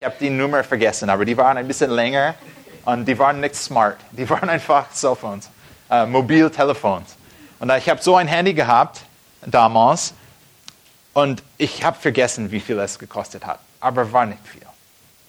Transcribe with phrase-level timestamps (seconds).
[0.00, 2.36] Ich habe die Nummer vergessen, aber die waren ein bisschen länger
[2.84, 3.96] und die waren nicht smart.
[4.12, 5.50] Die waren einfach Cellphones,
[5.90, 7.16] äh, Mobiltelefons.
[7.58, 9.00] Und ich habe so ein Handy gehabt
[9.44, 10.14] damals
[11.14, 14.62] und ich habe vergessen, wie viel es gekostet hat, aber war nicht viel.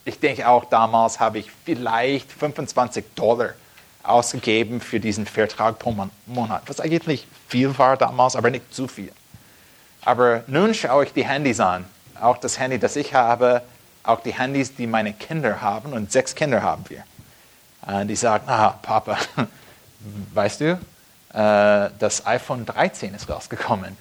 [0.05, 3.55] Ich denke auch damals habe ich vielleicht 25 Dollar
[4.03, 5.95] ausgegeben für diesen Vertrag pro
[6.27, 9.11] Monat, was eigentlich viel war damals, aber nicht zu viel.
[10.05, 11.85] Aber nun schaue ich die Handys an,
[12.21, 13.63] auch das Handy, das ich habe,
[14.03, 17.03] auch die Handys, die meine Kinder haben, und sechs Kinder haben wir.
[17.85, 19.17] Und die sagen, ah, Papa,
[20.33, 20.79] weißt du,
[21.33, 23.97] äh, das iPhone 13 ist rausgekommen.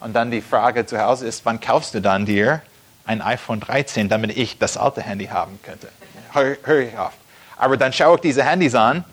[0.00, 2.60] Und dann die Frage zu Hause ist, wann kaufst du dann dir
[3.04, 5.88] ein iPhone 13, damit ich das alte Handy haben könnte?
[6.32, 7.12] Hör, hör ich auf.
[7.56, 9.04] Aber dann schaue ich diese Handys an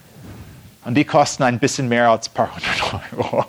[0.86, 3.46] und die kosten ein bisschen mehr als ein paar hundert Euro.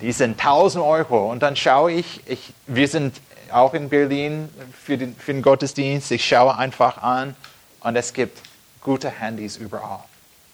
[0.00, 1.30] Die sind 1000 Euro.
[1.30, 3.20] Und dann schaue ich, ich wir sind
[3.52, 6.10] auch in Berlin für den, für den Gottesdienst.
[6.10, 7.36] Ich schaue einfach an
[7.80, 8.38] und es gibt
[8.80, 10.00] gute Handys überall.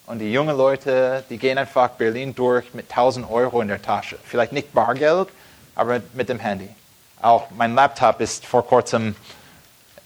[0.06, 4.18] Und die jungen Leute, die gehen einfach Berlin durch mit 1000 Euro in der Tasche.
[4.24, 5.29] Vielleicht nicht Bargeld,
[5.74, 6.68] aber mit dem Handy.
[7.20, 9.16] Auch mein Laptop ist vor kurzem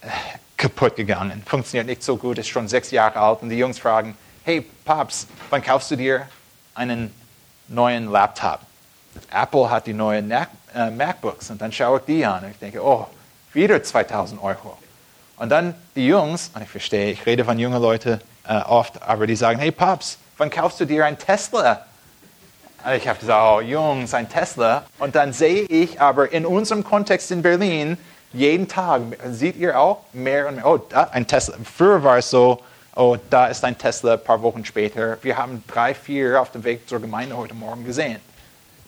[0.01, 0.09] äh,
[0.57, 1.43] kaputt gegangen.
[1.45, 3.43] Funktioniert nicht so gut, ist schon sechs Jahre alt.
[3.43, 6.27] Und die Jungs fragen, hey Paps, wann kaufst du dir
[6.75, 7.15] einen
[7.69, 8.61] neuen Laptop?
[9.31, 12.59] Apple hat die neuen Mac äh, MacBooks und dann schaue ich die an und ich
[12.59, 13.07] denke, oh,
[13.53, 14.77] wieder 2000 Euro.
[15.37, 19.27] Und dann die Jungs, und ich verstehe, ich rede von jungen Leuten äh, oft, aber
[19.27, 21.87] die sagen, hey Paps, wann kaufst du dir ein Tesla?
[22.85, 24.85] Und ich habe gesagt, oh Jungs, ein Tesla.
[24.99, 27.99] Und dann sehe ich aber in unserem Kontext in Berlin,
[28.33, 31.57] jeden Tag, seht ihr auch mehr und mehr, oh, da ein Tesla.
[31.65, 32.63] Früher war es so,
[32.95, 35.19] oh, da ist ein Tesla, ein paar Wochen später.
[35.23, 38.21] Wir haben drei, vier auf dem Weg zur Gemeinde heute Morgen gesehen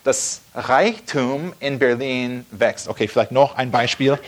[0.05, 2.89] das Reichtum in Berlin wächst.
[2.89, 4.19] Okay, vielleicht noch ein Beispiel.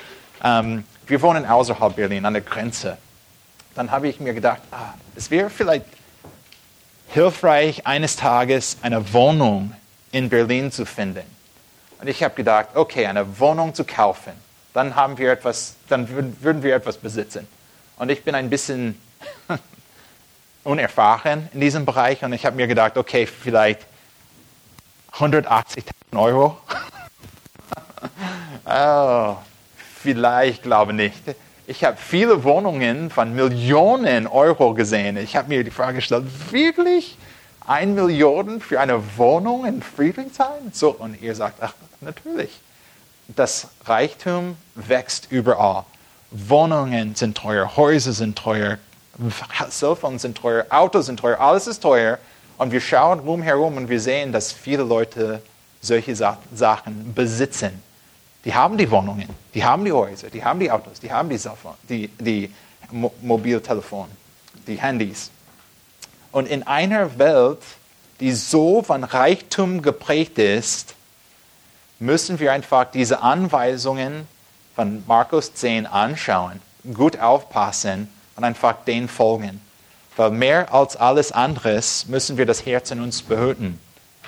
[0.42, 2.96] Ähm, wir wohnen außerhalb Berlin, an der Grenze.
[3.74, 5.86] Dann habe ich mir gedacht, ah, es wäre vielleicht
[7.08, 9.74] hilfreich, eines Tages eine Wohnung
[10.12, 11.24] in Berlin zu finden.
[12.00, 14.32] Und ich habe gedacht, okay, eine Wohnung zu kaufen,
[14.72, 17.46] dann haben wir etwas, dann würden wir etwas besitzen.
[17.96, 19.00] Und ich bin ein bisschen
[20.64, 23.86] unerfahren in diesem Bereich und ich habe mir gedacht, okay, vielleicht
[25.18, 26.56] 180.000 Euro?
[28.66, 29.36] oh,
[30.02, 31.36] vielleicht, glaube ich nicht.
[31.66, 35.16] Ich habe viele Wohnungen von Millionen Euro gesehen.
[35.16, 37.16] Ich habe mir die Frage gestellt, wirklich?
[37.66, 40.72] Ein Million für eine Wohnung in Friedrichshain?
[40.72, 42.60] So, und ihr sagt, ach, natürlich.
[43.28, 45.84] Das Reichtum wächst überall.
[46.30, 48.78] Wohnungen sind teuer, Häuser sind teuer,
[49.70, 52.18] Cellphones sind teuer, Autos sind teuer, alles ist teuer.
[52.56, 55.42] Und wir schauen rumherum und wir sehen, dass viele Leute
[55.80, 57.82] solche Sachen besitzen.
[58.44, 61.38] Die haben die Wohnungen, die haben die Häuser, die haben die Autos, die haben die,
[61.38, 62.52] Cellphone, die, die
[62.90, 64.10] Mo Mobiltelefone,
[64.66, 65.30] die Handys.
[66.30, 67.60] Und in einer Welt,
[68.20, 70.94] die so von Reichtum geprägt ist,
[71.98, 74.28] müssen wir einfach diese Anweisungen
[74.74, 76.60] von Markus 10 anschauen,
[76.92, 79.60] gut aufpassen und einfach denen folgen.
[80.16, 83.80] Weil mehr als alles anderes müssen wir das Herz in uns behüten.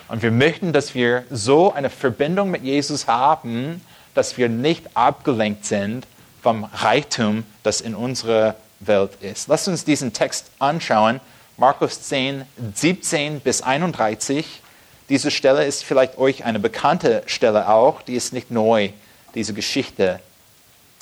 [0.08, 3.80] Und wir möchten, dass wir so eine Verbindung mit Jesus haben,
[4.14, 6.06] dass wir nicht abgelenkt sind
[6.42, 9.48] vom Reichtum, das in unserer Welt ist.
[9.48, 11.20] Lasst uns diesen Text anschauen.
[11.56, 14.62] Markus 10, 17 bis 31.
[15.08, 18.02] Diese Stelle ist vielleicht euch eine bekannte Stelle auch.
[18.02, 18.90] Die ist nicht neu,
[19.34, 20.20] diese Geschichte.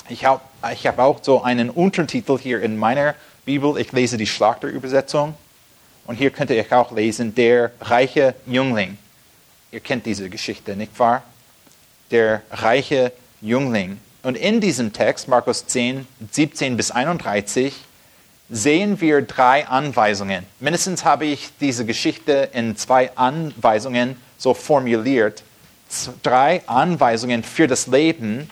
[0.09, 0.41] Ich habe
[0.73, 5.35] ich hab auch so einen Untertitel hier in meiner Bibel, ich lese die Schlachterübersetzung.
[6.07, 8.99] Und hier könnt ihr auch lesen, der reiche Jüngling.
[9.71, 11.23] Ihr kennt diese Geschichte, nicht wahr?
[12.11, 13.99] Der reiche Jüngling.
[14.23, 17.75] Und in diesem Text, Markus 10, 17 bis 31,
[18.51, 20.47] sehen wir drei Anweisungen.
[20.61, 25.43] Mindestens habe ich diese Geschichte in zwei Anweisungen so formuliert.
[26.23, 28.49] Drei Anweisungen für das Leben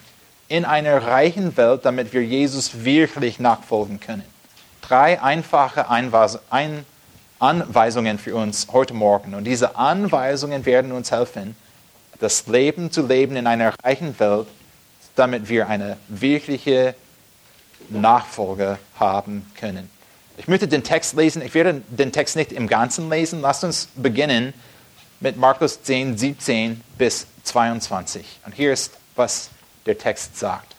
[0.49, 4.32] in einer reichen Welt, damit wir Jesus wirklich nachfolgen können
[4.93, 5.87] drei einfache
[7.39, 9.35] Anweisungen für uns heute Morgen.
[9.35, 11.57] Und diese Anweisungen werden uns helfen,
[12.21, 14.49] das Leben zu leben in einer reichen Welt,
[15.17, 16.95] damit wir eine wirkliche
[17.89, 19.89] Nachfolge haben können.
[20.37, 21.41] Ich möchte den Text lesen.
[21.41, 23.41] Ich werde den Text nicht im Ganzen lesen.
[23.41, 24.53] Lasst uns beginnen
[25.21, 28.41] mit Markus 10, 17 bis 22.
[28.45, 29.49] Und hier ist, was
[29.87, 30.77] der Text sagt.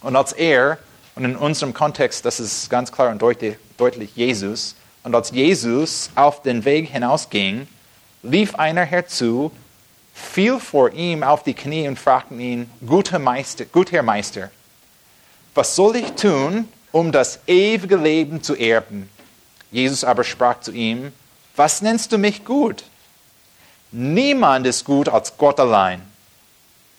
[0.00, 0.78] Und als er
[1.14, 4.74] und in unserem Kontext, das ist ganz klar und deutlich, deutlich Jesus.
[5.02, 7.68] Und als Jesus auf den Weg hinausging,
[8.22, 9.52] lief einer herzu,
[10.14, 14.50] fiel vor ihm auf die Knie und fragte ihn, guter Meister, guter Meister,
[15.54, 19.08] was soll ich tun, um das ewige Leben zu erben.
[19.70, 21.12] Jesus aber sprach zu ihm,
[21.56, 22.84] was nennst du mich gut?
[23.92, 26.00] Niemand ist gut als Gott allein.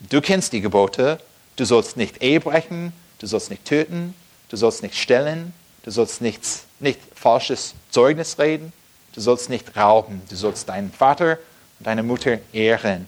[0.00, 1.18] Du kennst die Gebote,
[1.56, 4.14] du sollst nicht Ehe brechen, du sollst nicht töten,
[4.48, 5.52] du sollst nicht stellen,
[5.84, 8.72] du sollst nichts, nicht falsches Zeugnis reden,
[9.14, 11.38] du sollst nicht rauben, du sollst deinen Vater
[11.78, 13.06] und deine Mutter ehren.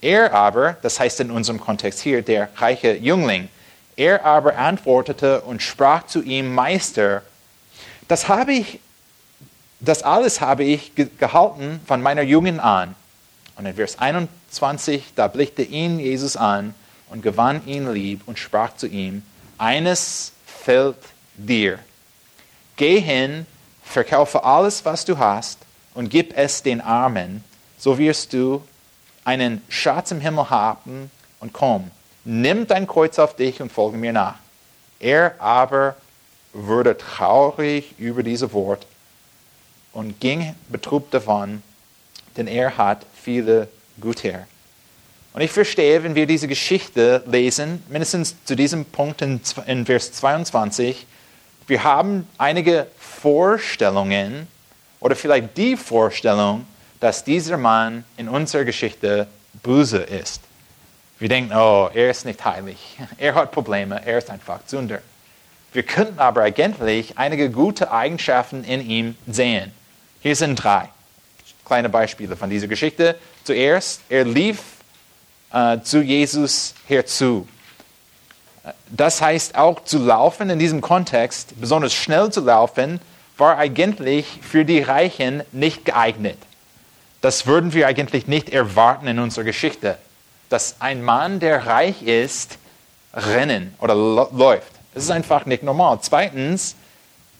[0.00, 3.48] Er aber, das heißt in unserem Kontext hier, der reiche Jüngling,
[3.96, 7.22] er aber antwortete und sprach zu ihm, Meister,
[8.06, 8.78] das habe ich,
[9.80, 12.94] das alles habe ich gehalten von meiner Jugend an.
[13.56, 16.74] Und in Vers 21, da blickte ihn Jesus an
[17.10, 19.22] und gewann ihn lieb und sprach zu ihm,
[19.56, 20.96] eines fällt
[21.36, 21.78] dir.
[22.76, 23.46] Geh hin,
[23.82, 25.58] verkaufe alles, was du hast,
[25.94, 27.42] und gib es den Armen,
[27.76, 28.62] so wirst du
[29.24, 31.10] einen Schatz im Himmel haben
[31.40, 31.90] und komm,
[32.24, 34.36] nimm dein Kreuz auf dich und folge mir nach.
[35.00, 35.96] Er aber
[36.52, 38.86] wurde traurig über diese Wort
[39.92, 41.62] und ging betrübt davon,
[42.36, 43.68] denn er hat viele
[44.00, 44.46] Güter.
[45.32, 50.12] Und ich verstehe, wenn wir diese Geschichte lesen, mindestens zu diesem Punkt in, in Vers
[50.12, 51.06] 22,
[51.66, 54.48] wir haben einige Vorstellungen
[55.00, 56.66] oder vielleicht die Vorstellung,
[57.00, 59.28] dass dieser Mann in unserer Geschichte
[59.62, 60.40] böse ist.
[61.18, 62.78] Wir denken, oh, er ist nicht heilig,
[63.18, 65.00] er hat Probleme, er ist einfach Sünder.
[65.72, 69.72] Wir könnten aber eigentlich einige gute Eigenschaften in ihm sehen.
[70.20, 70.88] Hier sind drei
[71.68, 73.14] kleine Beispiele von dieser Geschichte.
[73.44, 74.58] Zuerst, er lief
[75.52, 77.48] äh, zu Jesus herzu.
[78.90, 83.00] Das heißt auch zu laufen in diesem Kontext, besonders schnell zu laufen,
[83.36, 86.38] war eigentlich für die Reichen nicht geeignet.
[87.20, 89.98] Das würden wir eigentlich nicht erwarten in unserer Geschichte,
[90.48, 92.58] dass ein Mann, der reich ist,
[93.14, 94.72] rennen oder läuft.
[94.94, 95.98] Das ist einfach nicht normal.
[96.02, 96.76] Zweitens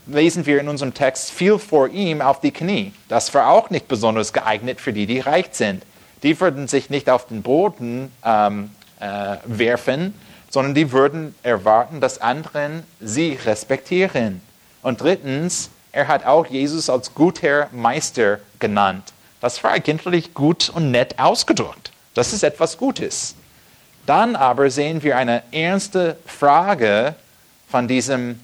[0.07, 2.93] lesen wir in unserem Text viel vor ihm auf die Knie.
[3.09, 5.83] Das war auch nicht besonders geeignet für die, die reich sind.
[6.23, 8.71] Die würden sich nicht auf den Boden ähm,
[9.01, 10.15] äh, werfen,
[10.51, 14.41] sondern die würden erwarten, dass anderen sie respektieren.
[14.83, 19.13] Und drittens, er hat auch Jesus als guter Meister genannt.
[19.41, 21.93] Das war eigentlich gut und nett ausgedrückt.
[22.15, 23.35] Das ist etwas Gutes.
[24.07, 27.15] Dann aber sehen wir eine ernste Frage
[27.69, 28.41] von diesem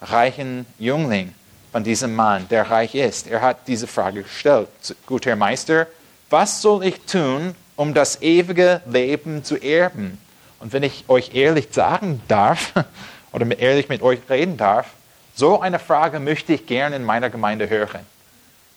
[0.00, 1.34] reichen Jüngling,
[1.72, 3.26] von diesem Mann, der reich ist.
[3.26, 4.68] Er hat diese Frage gestellt.
[5.06, 5.86] Guter Meister,
[6.32, 10.18] was soll ich tun, um das ewige Leben zu erben?
[10.60, 12.72] Und wenn ich euch ehrlich sagen darf,
[13.32, 14.86] oder ehrlich mit euch reden darf,
[15.34, 18.00] so eine Frage möchte ich gerne in meiner Gemeinde hören.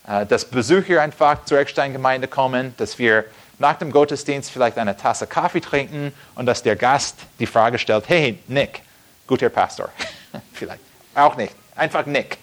[0.07, 3.25] Äh, dass Besucher einfach zur Eckstein-Gemeinde kommen, dass wir
[3.57, 8.03] nach dem Gottesdienst vielleicht eine Tasse Kaffee trinken und dass der Gast die Frage stellt,
[8.07, 8.81] hey Nick,
[9.27, 9.89] guter Pastor,
[10.53, 10.81] vielleicht
[11.13, 12.37] auch nicht, einfach Nick.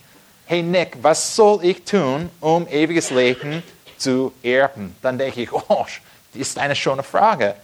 [0.47, 3.63] Hey Nick, was soll ich tun, um ewiges Leben
[4.03, 4.95] zu erben?
[5.03, 5.87] Dann denke ich, oh,
[6.33, 7.55] das ist eine schöne Frage.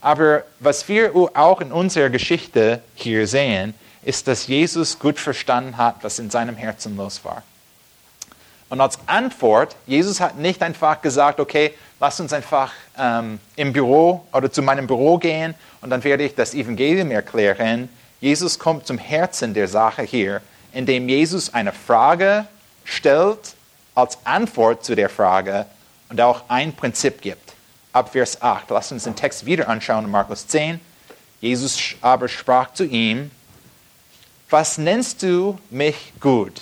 [0.00, 5.96] Aber was wir auch in unserer Geschichte hier sehen, ist, dass Jesus gut verstanden hat,
[6.02, 7.42] was in seinem Herzen los war.
[8.68, 14.26] Und als Antwort, Jesus hat nicht einfach gesagt, okay, lass uns einfach ähm, im Büro
[14.32, 17.88] oder zu meinem Büro gehen und dann werde ich das Evangelium erklären.
[18.20, 20.40] Jesus kommt zum Herzen der Sache hier,
[20.72, 22.46] indem Jesus eine Frage
[22.84, 23.54] stellt
[23.94, 25.66] als Antwort zu der Frage
[26.08, 27.54] und auch ein Prinzip gibt.
[27.92, 30.80] Ab Vers 8, lass uns den Text wieder anschauen in Markus 10.
[31.40, 33.30] Jesus aber sprach zu ihm,
[34.50, 36.60] was nennst du mich gut?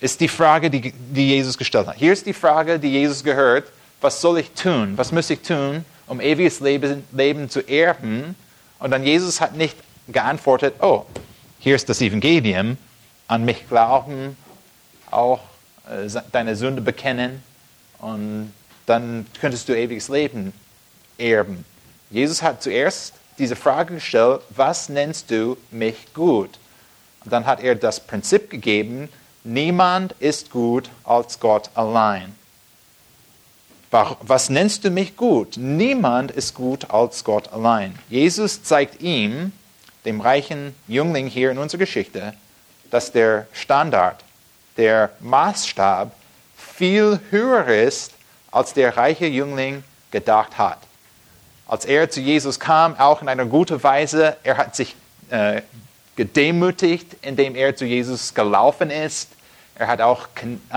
[0.00, 1.96] ist die Frage, die, die Jesus gestellt hat.
[1.96, 3.70] Hier ist die Frage, die Jesus gehört.
[4.00, 4.92] Was soll ich tun?
[4.96, 8.36] Was muss ich tun, um ewiges Leben, Leben zu erben?
[8.78, 9.76] Und dann Jesus hat nicht
[10.08, 11.06] geantwortet, oh,
[11.58, 12.76] hier ist das Evangelium,
[13.26, 14.36] an mich glauben,
[15.10, 15.40] auch
[16.32, 17.42] deine Sünde bekennen
[17.98, 18.52] und
[18.86, 20.52] dann könntest du ewiges Leben
[21.18, 21.64] erben.
[22.10, 26.58] Jesus hat zuerst diese Frage gestellt, was nennst du mich gut?
[27.24, 29.08] Und dann hat er das Prinzip gegeben,
[29.48, 32.34] Niemand ist gut als Gott allein.
[33.92, 35.56] Was nennst du mich gut?
[35.56, 37.96] Niemand ist gut als Gott allein.
[38.08, 39.52] Jesus zeigt ihm,
[40.04, 42.34] dem reichen Jüngling hier in unserer Geschichte,
[42.90, 44.24] dass der Standard,
[44.76, 46.12] der Maßstab
[46.56, 48.12] viel höher ist,
[48.50, 50.78] als der reiche Jüngling gedacht hat.
[51.66, 54.94] Als er zu Jesus kam, auch in einer guten Weise, er hat sich
[55.30, 55.62] äh,
[56.14, 59.30] gedemütigt, indem er zu Jesus gelaufen ist.
[59.74, 60.28] Er hat auch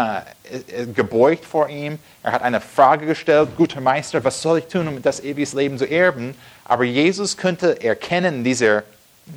[0.03, 1.99] äh, gebeugt vor ihm.
[2.23, 5.77] Er hat eine Frage gestellt, guter Meister, was soll ich tun, um das ewige Leben
[5.77, 6.35] zu erben?
[6.65, 8.83] Aber Jesus könnte erkennen dieser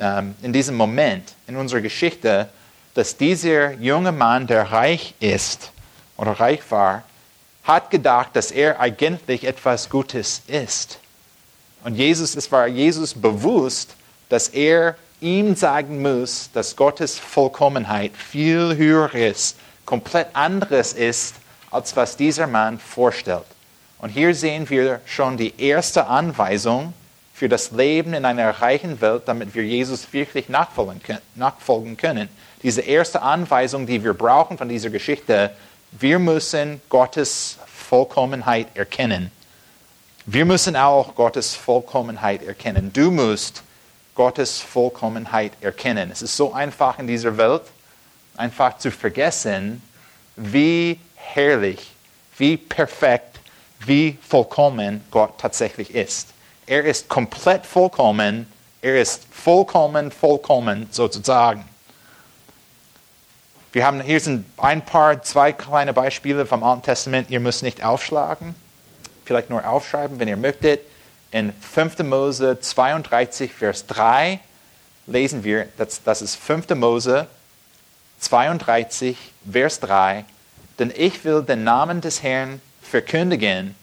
[0.01, 2.49] ähm, in diesem Moment in unserer Geschichte,
[2.95, 5.71] dass dieser junge Mann, der reich ist
[6.17, 7.05] oder reich war,
[7.65, 10.99] hat gedacht, dass er eigentlich etwas Gutes ist.
[11.85, 13.95] Und Jesus, es war Jesus bewusst,
[14.29, 21.37] dass er ihm sagen muss, dass Gottes Vollkommenheit viel höher ist, komplett anderes ist,
[21.71, 23.45] als was dieser Mann vorstellt.
[23.99, 26.93] Und hier sehen wir schon die erste Anweisung
[27.33, 32.29] für das Leben in einer reichen Welt, damit wir Jesus wirklich nachfolgen können.
[32.63, 35.51] Diese erste Anweisung, die wir brauchen von dieser Geschichte,
[35.93, 39.31] wir müssen Gottes Vollkommenheit erkennen.
[40.25, 42.93] Wir müssen auch Gottes Vollkommenheit erkennen.
[42.93, 43.63] Du musst
[44.15, 46.11] Gottes Vollkommenheit erkennen.
[46.13, 47.63] Es ist so einfach in dieser Welt,
[48.37, 49.83] einfach zu vergessen,
[50.37, 51.91] wie herrlich,
[52.39, 53.41] wie perfekt,
[53.81, 56.29] wie vollkommen Gott tatsächlich ist.
[56.67, 58.47] Er ist komplett vollkommen,
[58.81, 61.65] er ist vollkommen, vollkommen sozusagen.
[63.73, 67.31] Wir haben hier sind ein paar, zwei kleine Beispiele vom Alten Testament.
[67.31, 68.55] Ihr müsst nicht aufschlagen,
[69.25, 70.81] vielleicht nur aufschreiben, wenn ihr möchtet.
[71.31, 72.01] In 5.
[72.01, 74.41] Mose 32, Vers 3
[75.07, 76.69] lesen wir, das, das ist 5.
[76.75, 77.27] Mose
[78.21, 79.17] 32,
[79.51, 80.27] Vers 3.
[80.79, 83.75] Denn ich will den Namen des Herrn verkündigen.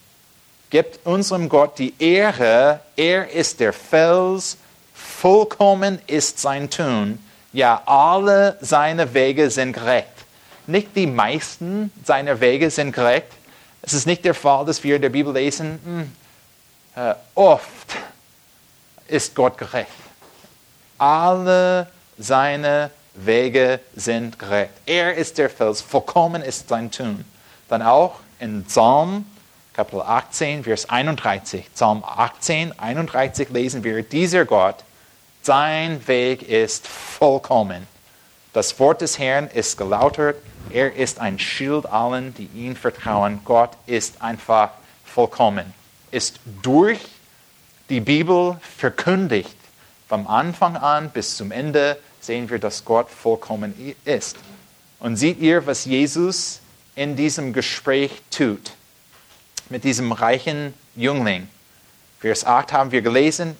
[0.70, 2.78] Gebt unserem Gott die Ehre.
[2.94, 4.56] Er ist der Fels.
[4.94, 7.18] Vollkommen ist sein Tun
[7.52, 10.08] ja, alle seine Wege sind gerecht.
[10.66, 13.28] Nicht die meisten seiner Wege sind gerecht.
[13.82, 16.12] Es ist nicht der Fall, dass wir in der Bibel lesen, hm,
[17.02, 17.96] äh, oft
[19.08, 19.88] ist Gott gerecht.
[20.98, 21.88] Alle
[22.18, 24.72] seine Wege sind gerecht.
[24.86, 27.24] Er ist der Fels, vollkommen ist sein Tun.
[27.68, 29.24] Dann auch in Psalm
[29.72, 34.76] Kapitel 18, Vers 31, Psalm 18, 31 lesen wir, dieser Gott
[35.42, 37.86] sein Weg ist vollkommen.
[38.52, 40.36] Das Wort des Herrn ist gelautert.
[40.70, 43.40] Er ist ein Schild allen, die ihm vertrauen.
[43.44, 44.70] Gott ist einfach
[45.04, 45.72] vollkommen.
[46.10, 46.98] Ist durch
[47.88, 49.56] die Bibel verkündigt.
[50.08, 54.36] Vom Anfang an bis zum Ende sehen wir, dass Gott vollkommen ist.
[54.98, 56.60] Und seht ihr, was Jesus
[56.94, 58.72] in diesem Gespräch tut
[59.70, 61.48] mit diesem reichen Jüngling?
[62.20, 63.56] Vers 8 haben wir gelesen,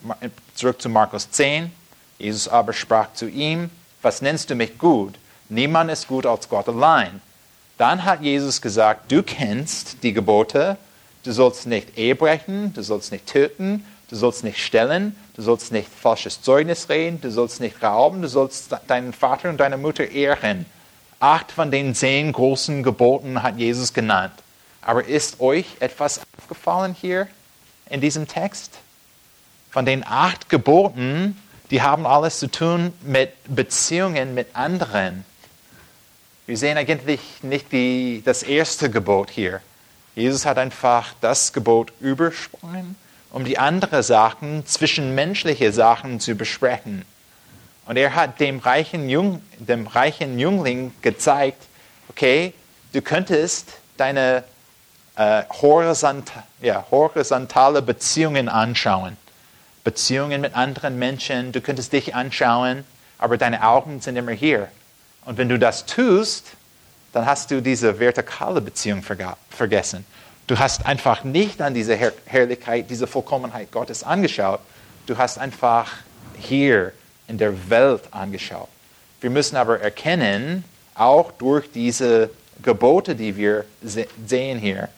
[0.61, 1.71] zurück zu Markus 10.
[2.19, 3.71] Jesus aber sprach zu ihm,
[4.03, 5.15] was nennst du mich gut?
[5.49, 7.19] Niemand ist gut als Gott allein.
[7.79, 10.77] Dann hat Jesus gesagt, du kennst die Gebote,
[11.23, 15.71] du sollst nicht Ehe brechen, du sollst nicht töten, du sollst nicht stellen, du sollst
[15.71, 20.07] nicht falsches Zeugnis reden, du sollst nicht rauben, du sollst deinen Vater und deine Mutter
[20.07, 20.67] ehren.
[21.19, 24.33] Acht von den zehn großen Geboten hat Jesus genannt.
[24.81, 27.27] Aber ist euch etwas aufgefallen hier?
[27.89, 28.79] in diesem Text.
[29.71, 35.23] Von den acht Geboten, die haben alles zu tun mit Beziehungen mit anderen.
[36.45, 39.61] Wir sehen eigentlich nicht die, das erste Gebot hier.
[40.13, 42.97] Jesus hat einfach das Gebot übersprungen,
[43.31, 47.05] um die anderen Sachen, zwischenmenschliche Sachen zu besprechen.
[47.85, 51.63] Und er hat dem reichen, Jung, dem reichen Jüngling gezeigt,
[52.09, 52.53] okay,
[52.91, 54.43] du könntest deine
[55.15, 59.15] äh, horizont, ja, horizontale Beziehungen anschauen.
[59.83, 61.51] Beziehungen mit anderen Menschen.
[61.51, 62.83] Du könntest dich anschauen,
[63.17, 64.67] aber deine Augen sind immer hier.
[65.25, 66.51] Und wenn du das tust,
[67.13, 70.05] dann hast du diese vertikale Beziehung vergessen.
[70.47, 74.59] Du hast einfach nicht an diese Herr Herrlichkeit, diese Vollkommenheit Gottes angeschaut.
[75.05, 75.91] Du hast einfach
[76.37, 76.93] hier
[77.27, 78.67] in der Welt angeschaut.
[79.19, 80.63] Wir müssen aber erkennen,
[80.95, 82.29] auch durch diese
[82.61, 84.89] Gebote, die wir sehen hier,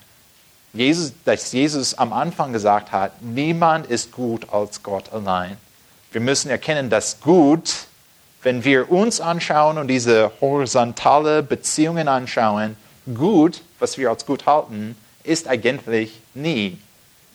[0.73, 5.57] Jesus, dass Jesus am Anfang gesagt hat, niemand ist gut als Gott allein.
[6.11, 7.85] Wir müssen erkennen, dass gut,
[8.41, 12.75] wenn wir uns anschauen und diese horizontale Beziehungen anschauen,
[13.13, 16.79] gut, was wir als gut halten, ist eigentlich nie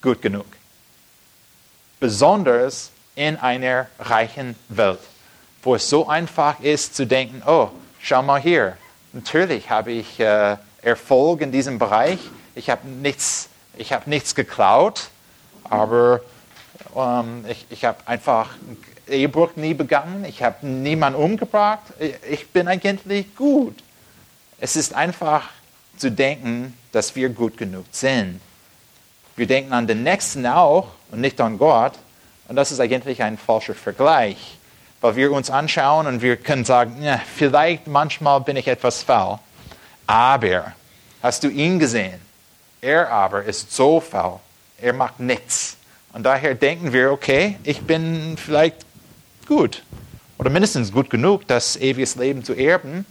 [0.02, 0.46] gut genug.
[2.00, 5.00] Besonders in einer reichen Welt,
[5.62, 8.76] wo es so einfach ist zu denken, oh, schau mal hier,
[9.12, 12.18] natürlich habe ich äh, Erfolg in diesem Bereich,
[12.58, 13.48] ich habe nichts,
[13.78, 15.08] hab nichts geklaut,
[15.64, 16.20] aber
[16.96, 18.50] ähm, ich, ich habe einfach
[19.08, 21.84] Ehebruch nie begangen, ich habe niemanden umgebracht,
[22.28, 23.76] ich bin eigentlich gut.
[24.60, 25.48] Es ist einfach
[25.96, 28.40] zu denken, dass wir gut genug sind.
[29.36, 31.92] Wir denken an den Nächsten auch und nicht an Gott.
[32.48, 34.58] Und das ist eigentlich ein falscher Vergleich,
[35.00, 39.38] weil wir uns anschauen und wir können sagen, ja, vielleicht manchmal bin ich etwas faul.
[40.06, 40.72] Aber
[41.22, 42.27] hast du ihn gesehen?
[42.80, 44.38] Er aber ist so faul,
[44.80, 45.76] er macht nichts.
[46.12, 48.86] Und daher denken wir, okay, ich bin vielleicht
[49.46, 49.82] gut.
[50.38, 53.04] oder mindestens gut genug, das ewiges Leben zu erben.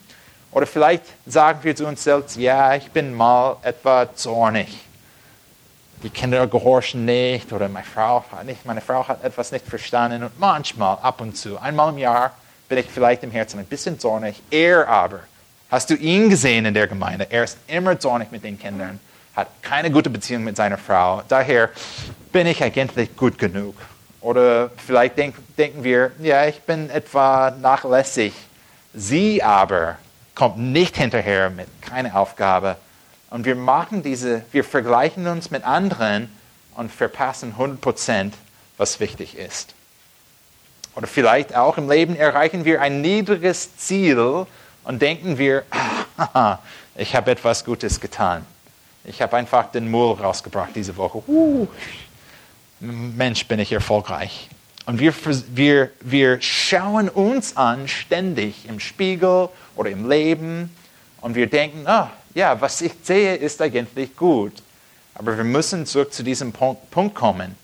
[0.52, 4.68] Oder vielleicht sagen wir zu uns selbst, ja, ich bin mal etwa zornig.
[6.04, 10.24] Die Kinder gehorchen nicht oder meine Frau hat nicht, meine Frau hat etwas nicht verstanden
[10.24, 12.32] und manchmal, ab und zu, einmal im Jahr
[12.70, 14.42] bin ich vielleicht im Herzen ein bisschen zornig.
[14.52, 15.22] Er aber,
[15.70, 17.28] hast du ihn gesehen in der Gemeinde?
[17.30, 19.00] Er ist immer zornig mit den Kindern,
[19.38, 21.22] hat keine gute Beziehung mit seiner Frau.
[21.30, 21.70] Daher
[22.32, 23.76] bin ich eigentlich gut genug.
[24.20, 28.34] Oder vielleicht denk, denken wir, ja, ich bin etwa nachlässig.
[28.96, 29.98] Sie aber
[30.34, 32.78] kommt nicht hinterher mit keiner Aufgabe.
[33.30, 36.36] Und wir machen diese, wir vergleichen uns mit anderen
[36.76, 38.34] und verpassen 100 Prozent,
[38.78, 39.76] was wichtig ist.
[40.96, 44.48] Oder vielleicht auch im Leben erreichen wir ein niedriges Ziel
[44.84, 45.64] und denken wir,
[46.18, 46.58] ah,
[46.96, 48.44] ich habe etwas Gutes getan.
[49.08, 51.24] Ich habe einfach den Müll rausgebracht diese Woche.
[51.28, 51.66] Uh,
[52.82, 54.50] Mensch, bin ich erfolgreich.
[54.86, 55.14] Und wir,
[55.54, 59.48] wir, wir schauen uns an ständig im Spiegel
[59.78, 60.76] oder im Leben
[61.22, 64.52] und wir denken, oh, ja, was ich sehe, ist eigentlich gut.
[65.16, 67.56] Aber wir müssen zurück zu diesem Punkt kommen,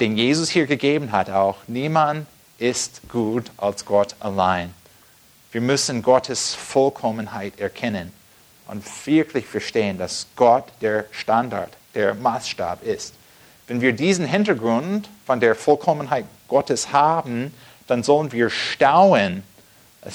[0.00, 1.56] den Jesus hier gegeben hat auch.
[1.66, 2.26] Niemand
[2.58, 4.72] ist gut als Gott allein.
[5.52, 8.12] Wir müssen Gottes Vollkommenheit erkennen
[8.70, 13.14] und wirklich verstehen, dass Gott der Standard, der Maßstab ist.
[13.66, 17.52] Wenn wir diesen Hintergrund von der Vollkommenheit Gottes haben,
[17.88, 19.42] dann sollen wir staunen.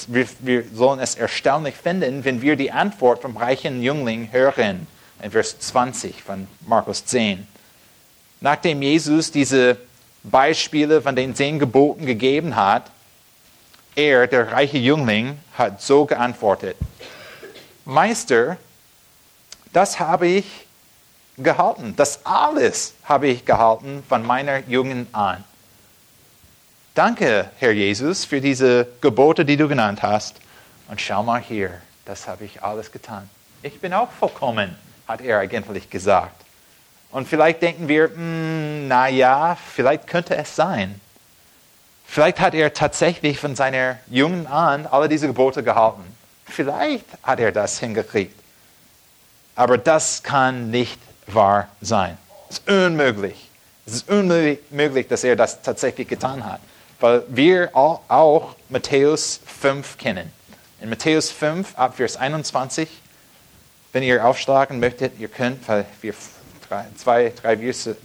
[0.06, 4.86] Wir, wir sollen es erstaunlich finden, wenn wir die Antwort vom reichen Jüngling hören,
[5.22, 7.46] in Vers 20 von Markus 10.
[8.40, 9.76] Nachdem Jesus diese
[10.22, 12.90] Beispiele von den zehn Geboten gegeben hat,
[13.94, 16.76] er, der reiche Jüngling, hat so geantwortet,
[17.86, 18.56] Meister,
[19.72, 20.66] das habe ich
[21.38, 21.94] gehalten.
[21.96, 25.44] Das alles habe ich gehalten von meiner Jugend an.
[26.96, 30.40] Danke, Herr Jesus, für diese Gebote, die du genannt hast.
[30.88, 31.70] Und schau mal hier,
[32.06, 33.30] das habe ich alles getan.
[33.62, 34.76] Ich bin auch vollkommen,
[35.06, 36.40] hat er eigentlich gesagt.
[37.12, 41.00] Und vielleicht denken wir, hm, naja, vielleicht könnte es sein.
[42.04, 46.15] Vielleicht hat er tatsächlich von seiner Jugend an alle diese Gebote gehalten.
[46.46, 48.38] Vielleicht hat er das hingekriegt.
[49.54, 52.18] Aber das kann nicht wahr sein.
[52.48, 53.50] Es ist unmöglich.
[53.86, 56.60] Es ist unmöglich, dass er das tatsächlich getan hat,
[57.00, 60.32] weil wir auch Matthäus 5 kennen.
[60.80, 62.88] In Matthäus 5, ab Vers 21,
[63.92, 66.14] wenn ihr aufschlagen möchtet, ihr könnt, weil wir
[66.96, 67.56] zwei, drei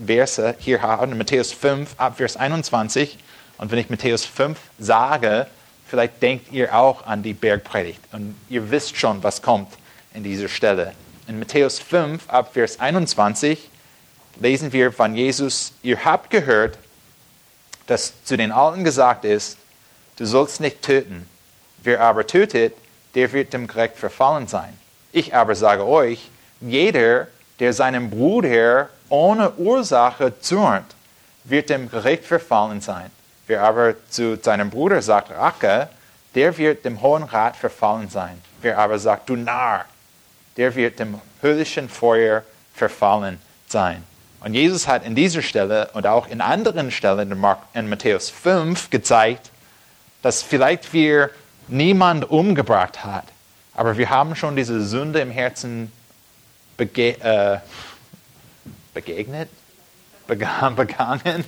[0.06, 3.18] Verse hier haben, in Matthäus 5, ab Vers 21.
[3.58, 5.48] Und wenn ich Matthäus 5 sage,
[5.92, 9.68] vielleicht denkt ihr auch an die Bergpredigt und ihr wisst schon, was kommt
[10.14, 10.94] in dieser Stelle
[11.28, 13.70] in Matthäus 5, ab Vers 21,
[14.40, 16.78] lesen wir von Jesus, ihr habt gehört,
[17.88, 19.58] dass zu den Alten gesagt ist,
[20.16, 21.28] du sollst nicht töten.
[21.84, 22.74] Wer aber tötet,
[23.16, 24.78] der wird dem Gericht verfallen sein.
[25.12, 26.30] Ich aber sage euch,
[26.62, 27.28] jeder,
[27.60, 30.96] der seinem Bruder ohne Ursache zürnt,
[31.44, 33.12] wird dem Gericht verfallen sein.
[33.52, 35.90] Wer aber zu seinem Bruder sagt, Rache,
[36.36, 38.42] der wird dem Hohen Rat verfallen sein.
[38.62, 39.84] Wer aber sagt, du Narr,
[40.56, 44.04] der wird dem höllischen Feuer verfallen sein.
[44.40, 47.38] Und Jesus hat in dieser Stelle und auch in anderen Stellen
[47.74, 49.52] in Matthäus 5 gezeigt,
[50.22, 51.30] dass vielleicht wir
[51.68, 53.26] niemand umgebracht hat,
[53.74, 55.92] aber wir haben schon diese Sünde im Herzen
[56.78, 57.60] bege äh,
[58.94, 59.50] begegnet,
[60.28, 61.44] begangen.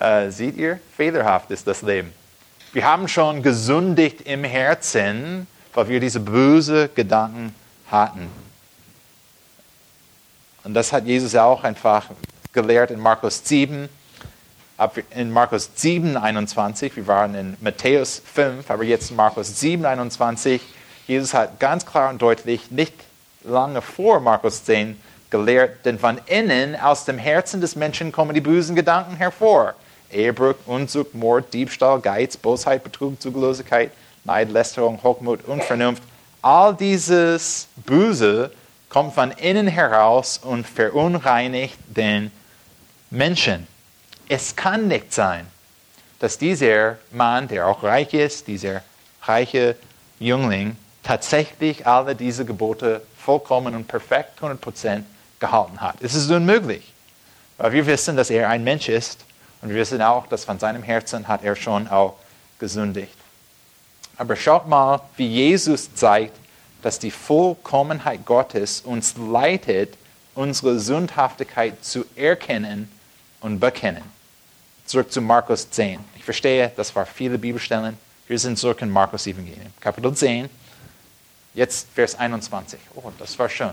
[0.00, 2.12] Äh, seht ihr, fehlerhaft ist das Leben.
[2.72, 7.54] Wir haben schon gesündigt im Herzen, weil wir diese bösen Gedanken
[7.90, 8.28] hatten.
[10.64, 12.06] Und das hat Jesus auch einfach
[12.52, 13.88] gelehrt in Markus 7.
[15.10, 20.60] In Markus 7, 21, wir waren in Matthäus 5, aber jetzt in Markus 7, 21.
[21.08, 22.92] Jesus hat ganz klar und deutlich, nicht
[23.42, 28.40] lange vor Markus 10, gelehrt, denn von innen, aus dem Herzen des Menschen kommen die
[28.40, 29.74] bösen Gedanken hervor.
[30.12, 33.90] Ehebruch, Unzucht, Mord, Diebstahl, Geiz, Bosheit, Betrug, Zügellosigkeit,
[34.24, 36.02] Neid, Lästerung, Hochmut, Unvernunft
[36.42, 38.50] all dieses Böse
[38.88, 42.30] kommt von innen heraus und verunreinigt den
[43.10, 43.66] Menschen.
[44.28, 45.46] Es kann nicht sein,
[46.18, 48.82] dass dieser Mann, der auch reich ist, dieser
[49.22, 49.76] reiche
[50.18, 55.02] Jüngling, tatsächlich alle diese Gebote vollkommen und perfekt 100%
[55.38, 55.96] gehalten hat.
[56.00, 56.92] Es ist unmöglich,
[57.56, 59.24] weil wir wissen, dass er ein Mensch ist
[59.60, 62.16] und wir wissen auch, dass von seinem Herzen hat er schon auch
[62.58, 63.14] gesündigt.
[64.16, 66.36] Aber schaut mal, wie Jesus zeigt,
[66.82, 69.94] dass die Vollkommenheit Gottes uns leitet,
[70.34, 72.90] unsere Sündhaftigkeit zu erkennen
[73.40, 74.02] und bekennen.
[74.86, 76.00] zurück zu Markus 10.
[76.16, 77.98] Ich verstehe, das waren viele Bibelstellen.
[78.26, 79.72] Wir sind zurück in Markus Evangelium.
[79.80, 80.48] Kapitel 10,
[81.54, 82.78] jetzt Vers 21.
[82.94, 83.72] Oh, das war schön.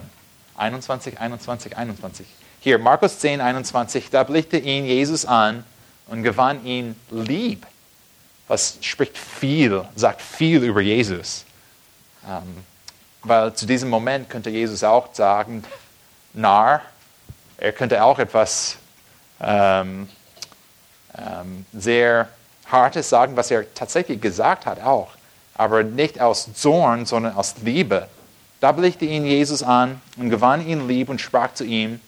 [0.58, 2.26] 21, 21, 21.
[2.60, 4.10] Hier, Markus 10, 21.
[4.10, 5.64] Da blickte ihn Jesus an
[6.08, 7.66] und gewann ihn lieb.
[8.48, 11.46] Was spricht viel, sagt viel über Jesus.
[12.28, 12.64] Ähm,
[13.24, 15.64] weil zu diesem Moment könnte Jesus auch sagen,
[16.34, 16.82] Narr,
[17.58, 18.78] er könnte auch etwas
[19.42, 20.08] ähm,
[21.18, 22.30] ähm, sehr
[22.66, 25.10] Hartes sagen, was er tatsächlich gesagt hat auch,
[25.56, 28.08] aber nicht aus Zorn, sondern aus Liebe.
[28.60, 32.00] Da blickte ihn Jesus an und gewann ihn lieb und sprach zu ihm,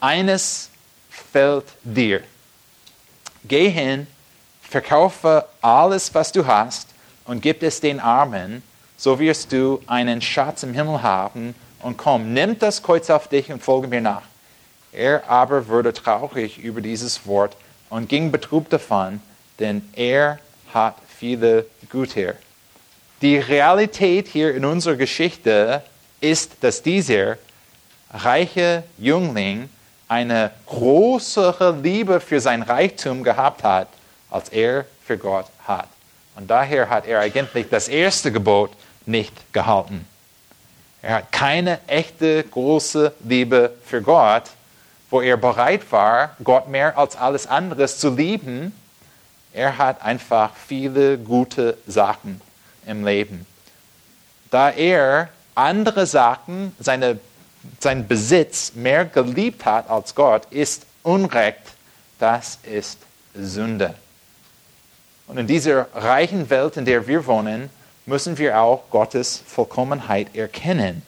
[0.00, 0.70] eines
[1.10, 2.22] fällt dir.
[3.44, 4.06] Geh hin,
[4.62, 6.88] verkaufe alles, was du hast
[7.24, 8.62] und gib es den Armen,
[8.96, 13.50] so wirst du einen Schatz im Himmel haben und komm, nimm das Kreuz auf dich
[13.52, 14.22] und folge mir nach.
[14.92, 17.56] Er aber wurde traurig über dieses Wort
[17.90, 19.20] und ging betrübt davon,
[19.58, 20.38] denn er
[20.72, 22.34] hat viele Güter.
[23.22, 25.82] Die Realität hier in unserer Geschichte
[26.20, 27.38] ist, dass dieser
[28.12, 29.68] reiche Jüngling
[30.12, 33.88] eine größere Liebe für sein Reichtum gehabt hat,
[34.30, 35.88] als er für Gott hat.
[36.36, 38.72] Und daher hat er eigentlich das erste Gebot
[39.06, 40.06] nicht gehalten.
[41.00, 44.44] Er hat keine echte große Liebe für Gott,
[45.08, 48.78] wo er bereit war, Gott mehr als alles andere zu lieben.
[49.54, 52.42] Er hat einfach viele gute Sachen
[52.86, 53.46] im Leben.
[54.50, 57.18] Da er andere Sachen, seine,
[57.80, 61.60] seinen Besitz mehr geliebt hat als Gott, ist Unrecht,
[62.18, 62.98] das ist
[63.34, 63.94] Sünde.
[65.26, 67.70] Und in dieser reichen Welt, in der wir wohnen,
[68.06, 71.02] müssen wir auch Gottes Vollkommenheit erkennen.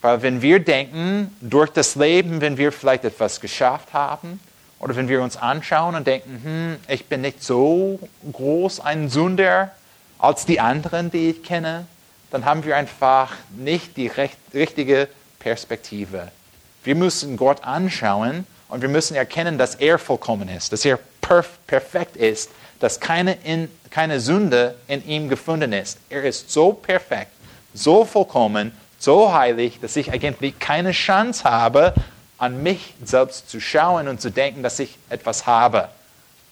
[0.00, 4.40] Weil wenn wir denken, durch das Leben, wenn wir vielleicht etwas geschafft haben,
[4.78, 8.00] oder wenn wir uns anschauen und denken, hm, ich bin nicht so
[8.32, 9.72] groß ein Sünder
[10.18, 11.86] als die anderen, die ich kenne,
[12.30, 15.08] dann haben wir einfach nicht die recht, richtige
[15.40, 16.30] Perspektive.
[16.84, 21.58] Wir müssen Gott anschauen und wir müssen erkennen, dass er vollkommen ist, dass er perf
[21.66, 25.98] perfekt ist, dass keine, in, keine Sünde in ihm gefunden ist.
[26.08, 27.32] Er ist so perfekt,
[27.74, 31.94] so vollkommen so heilig, dass ich eigentlich keine Chance habe,
[32.38, 35.88] an mich selbst zu schauen und zu denken, dass ich etwas habe.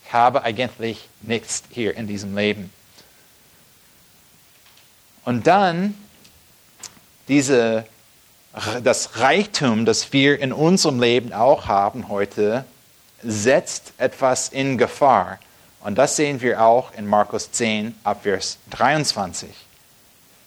[0.05, 2.71] Ich habe eigentlich nichts hier in diesem Leben.
[5.25, 5.95] Und dann
[7.27, 7.85] diese,
[8.83, 12.65] das Reichtum, das wir in unserem Leben auch haben heute,
[13.23, 15.39] setzt etwas in Gefahr.
[15.81, 19.49] Und das sehen wir auch in Markus 10 ab Vers 23.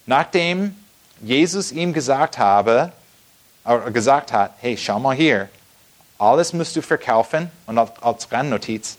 [0.06, 0.76] Nachdem
[1.20, 2.92] Jesus ihm gesagt habe,
[3.92, 5.48] gesagt hat, hey, schau mal hier,
[6.18, 8.98] alles musst du verkaufen und als Randnotiz,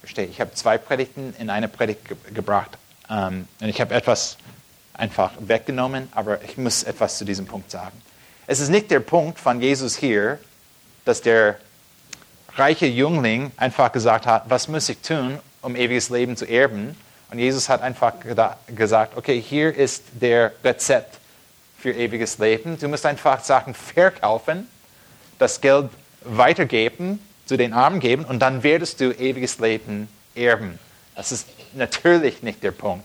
[0.00, 2.78] verstehe, ich habe zwei Predigten in eine Predigt ge gebracht
[3.10, 4.38] ähm, und ich habe etwas
[4.94, 8.00] einfach weggenommen, aber ich muss etwas zu diesem Punkt sagen.
[8.50, 10.38] Es ist nicht der Punkt von Jesus hier,
[11.04, 11.56] dass der
[12.54, 16.96] reiche Jüngling einfach gesagt hat, was muss ich tun, um ewiges Leben zu erben?
[17.30, 18.14] Und Jesus hat einfach
[18.74, 21.18] gesagt, okay, hier ist der Rezept
[21.78, 22.78] für ewiges Leben.
[22.78, 24.66] Du musst einfach Sachen verkaufen,
[25.38, 25.90] das Geld
[26.22, 30.78] weitergeben, zu den Armen geben und dann werdest du ewiges Leben erben.
[31.14, 33.04] Das ist natürlich nicht der Punkt.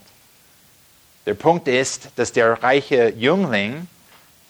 [1.25, 3.89] Der Punkt ist, dass der reiche Jüngling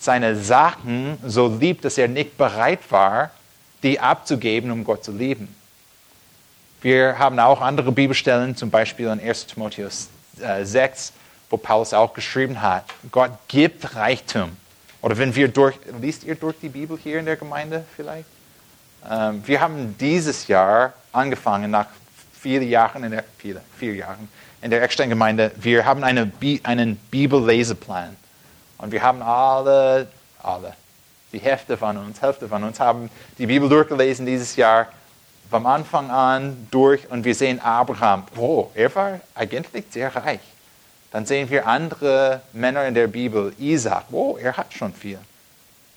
[0.03, 3.31] seine Sachen so liebt, dass er nicht bereit war,
[3.81, 5.53] die abzugeben, um Gott zu lieben.
[6.81, 11.13] Wir haben auch andere Bibelstellen, zum Beispiel in 1 Timotheus 6, äh,
[11.49, 14.57] wo Paulus auch geschrieben hat, Gott gibt Reichtum.
[15.01, 18.25] Oder wenn wir durch, liest ihr durch die Bibel hier in der Gemeinde vielleicht?
[19.09, 21.87] Ähm, wir haben dieses Jahr angefangen, nach
[22.33, 24.27] vielen Jahren, in der, viele, vier Jahren,
[24.61, 26.31] in der Eckstein-Gemeinde, wir haben eine,
[26.63, 28.15] einen Bibelleseplan.
[28.83, 30.07] Und wir haben alle,
[30.43, 30.73] alle,
[31.31, 34.87] die Hälfte von uns, Hälfte von uns haben die Bibel durchgelesen dieses Jahr,
[35.49, 40.41] vom Anfang an durch und wir sehen Abraham, oh, er war eigentlich sehr reich.
[41.13, 43.53] Dann sehen wir andere Männer in der Bibel.
[43.57, 45.19] Isaac, oh, er hat schon viel.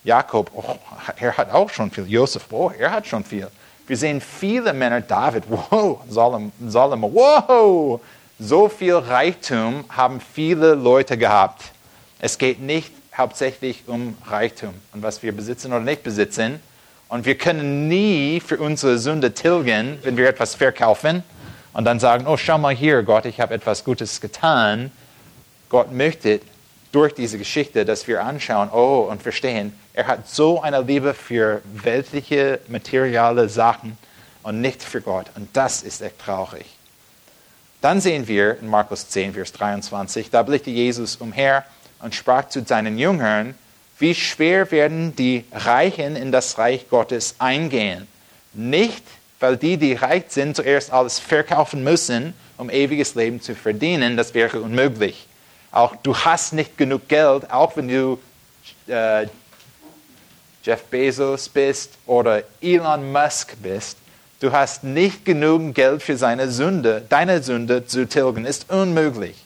[0.05, 0.77] Jakob, oh,
[1.17, 2.07] er hat auch schon viel.
[2.07, 3.49] Josef, oh, er hat schon viel.
[3.89, 8.01] Wir sehen viele Männer, David, wow, Salomo, wow,
[8.39, 11.73] so viel Reichtum haben viele Leute gehabt.
[12.19, 16.61] Es geht nicht hauptsächlich um Reichtum und was wir besitzen oder nicht besitzen.
[17.09, 21.23] Und wir können nie für unsere Sünde tilgen, wenn wir etwas verkaufen
[21.73, 24.91] und dann sagen, oh, schau mal hier, Gott, ich habe etwas Gutes getan.
[25.69, 26.41] Gott möchte
[26.91, 31.61] durch diese Geschichte, dass wir anschauen, oh, und verstehen, er hat so eine Liebe für
[31.75, 33.99] weltliche, materiale Sachen
[34.43, 35.27] und nicht für Gott.
[35.37, 36.67] Und das ist echt traurig.
[37.83, 41.65] Dann sehen wir in Markus 10, Vers 23, da blickte Jesus umher
[42.01, 43.55] und sprach zu seinen Jüngern,
[43.99, 48.07] wie schwer werden die Reichen in das Reich Gottes eingehen.
[48.53, 49.03] Nicht,
[49.41, 54.17] weil die, die reich sind, zuerst alles verkaufen müssen, um ewiges Leben zu verdienen.
[54.17, 55.27] Das wäre unmöglich.
[55.73, 58.19] Auch du hast nicht genug Geld, auch wenn du
[58.87, 59.27] äh,
[60.63, 63.99] Jeff Bezos bist oder Elon Musk bist.
[64.41, 68.45] Du hast nicht genug Geld für seine Sünde, deine Sünde zu tilgen.
[68.45, 69.46] Ist unmöglich.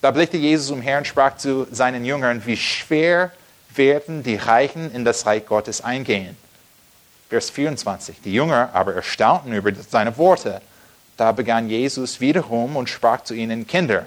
[0.00, 3.32] Da blickte Jesus umher und sprach zu seinen Jüngern, wie schwer
[3.74, 6.36] werden die Reichen in das Reich Gottes eingehen.
[7.28, 8.20] Vers 24.
[8.22, 10.62] Die Jünger aber erstaunten über seine Worte.
[11.16, 14.06] Da begann Jesus wiederum und sprach zu ihnen, Kinder,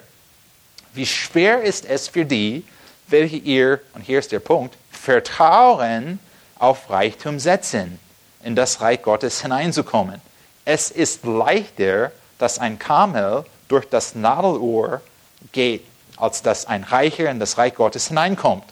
[0.94, 2.64] wie schwer ist es für die,
[3.08, 6.20] welche ihr, und hier ist der Punkt, Vertrauen
[6.58, 8.00] auf Reichtum setzen,
[8.44, 10.22] in das Reich Gottes hineinzukommen.
[10.64, 15.02] Es ist leichter, dass ein Kamel durch das Nadelohr
[15.52, 15.84] geht,
[16.18, 18.66] als dass ein Reicher in das Reich Gottes hineinkommt.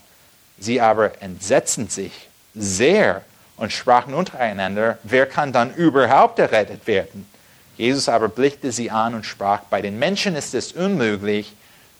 [0.57, 2.11] Sie aber entsetzten sich
[2.53, 3.23] sehr
[3.57, 7.25] und sprachen untereinander, wer kann dann überhaupt errettet werden?
[7.77, 11.53] Jesus aber blickte sie an und sprach, bei den Menschen ist es unmöglich,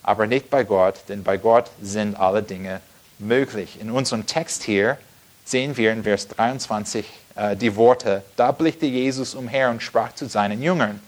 [0.04, 2.82] aber nicht bei Gott, denn bei Gott sind alle Dinge
[3.18, 3.80] möglich.
[3.80, 4.98] In unserem Text hier
[5.46, 7.06] sehen wir in Vers 23
[7.36, 11.02] äh, die Worte, da blickte Jesus umher und sprach zu seinen Jüngern.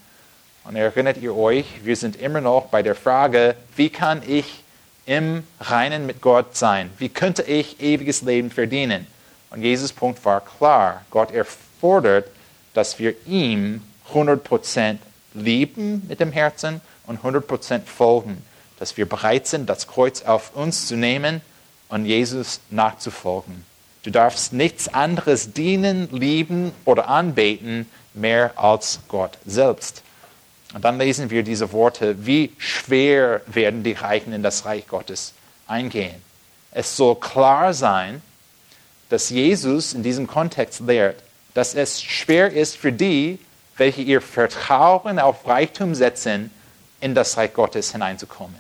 [0.63, 4.63] Und erinnert ihr euch, wir sind immer noch bei der Frage, wie kann ich
[5.05, 6.91] im Reinen mit Gott sein?
[6.97, 9.07] Wie könnte ich ewiges Leben verdienen?
[9.49, 11.03] Und Jesus Punkt war klar.
[11.09, 12.27] Gott erfordert,
[12.73, 13.81] dass wir ihm
[14.13, 14.97] 100%
[15.33, 18.43] lieben mit dem Herzen und 100% folgen.
[18.79, 21.41] Dass wir bereit sind, das Kreuz auf uns zu nehmen
[21.89, 23.65] und Jesus nachzufolgen.
[24.03, 30.03] Du darfst nichts anderes dienen, lieben oder anbeten mehr als Gott selbst.
[30.73, 35.33] Und dann lesen wir diese Worte, wie schwer werden die Reichen in das Reich Gottes
[35.67, 36.21] eingehen.
[36.71, 38.21] Es soll klar sein,
[39.09, 41.21] dass Jesus in diesem Kontext lehrt,
[41.53, 43.39] dass es schwer ist für die,
[43.75, 46.51] welche ihr Vertrauen auf Reichtum setzen,
[47.01, 48.55] in das Reich Gottes hineinzukommen.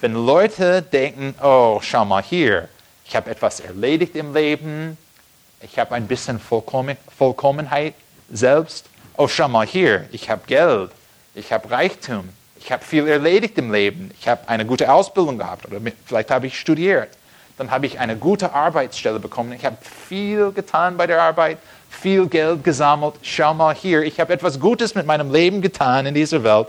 [0.00, 2.68] Wenn Leute denken, oh, schau mal hier,
[3.06, 4.98] ich habe etwas erledigt im Leben,
[5.62, 7.94] ich habe ein bisschen Vollkommen, Vollkommenheit
[8.30, 10.90] selbst, oh, schau mal hier, ich habe Geld,
[11.38, 15.66] ich habe Reichtum, ich habe viel erledigt im Leben, ich habe eine gute Ausbildung gehabt
[15.66, 17.10] oder vielleicht habe ich studiert
[17.58, 19.52] dann habe ich eine gute Arbeitsstelle bekommen.
[19.52, 19.76] Ich habe
[20.08, 21.58] viel getan bei der Arbeit,
[21.90, 23.14] viel Geld gesammelt.
[23.22, 26.68] Schau mal hier, ich habe etwas Gutes mit meinem Leben getan in dieser Welt.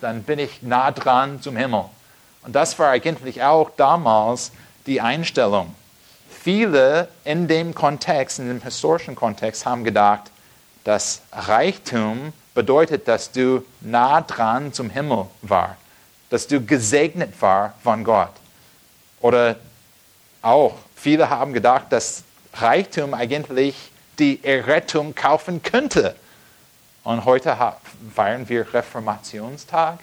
[0.00, 1.84] Dann bin ich nah dran zum Himmel.
[2.44, 4.52] Und das war eigentlich auch damals
[4.86, 5.74] die Einstellung.
[6.30, 10.30] Viele in dem Kontext, in dem historischen Kontext, haben gedacht,
[10.84, 15.76] dass Reichtum bedeutet, dass du nah dran zum Himmel war,
[16.28, 18.32] dass du gesegnet war von Gott.
[19.20, 19.54] Oder
[20.42, 26.16] auch, viele haben gedacht, dass Reichtum eigentlich die Errettung kaufen könnte.
[27.04, 27.56] Und heute
[28.12, 30.00] feiern wir Reformationstag.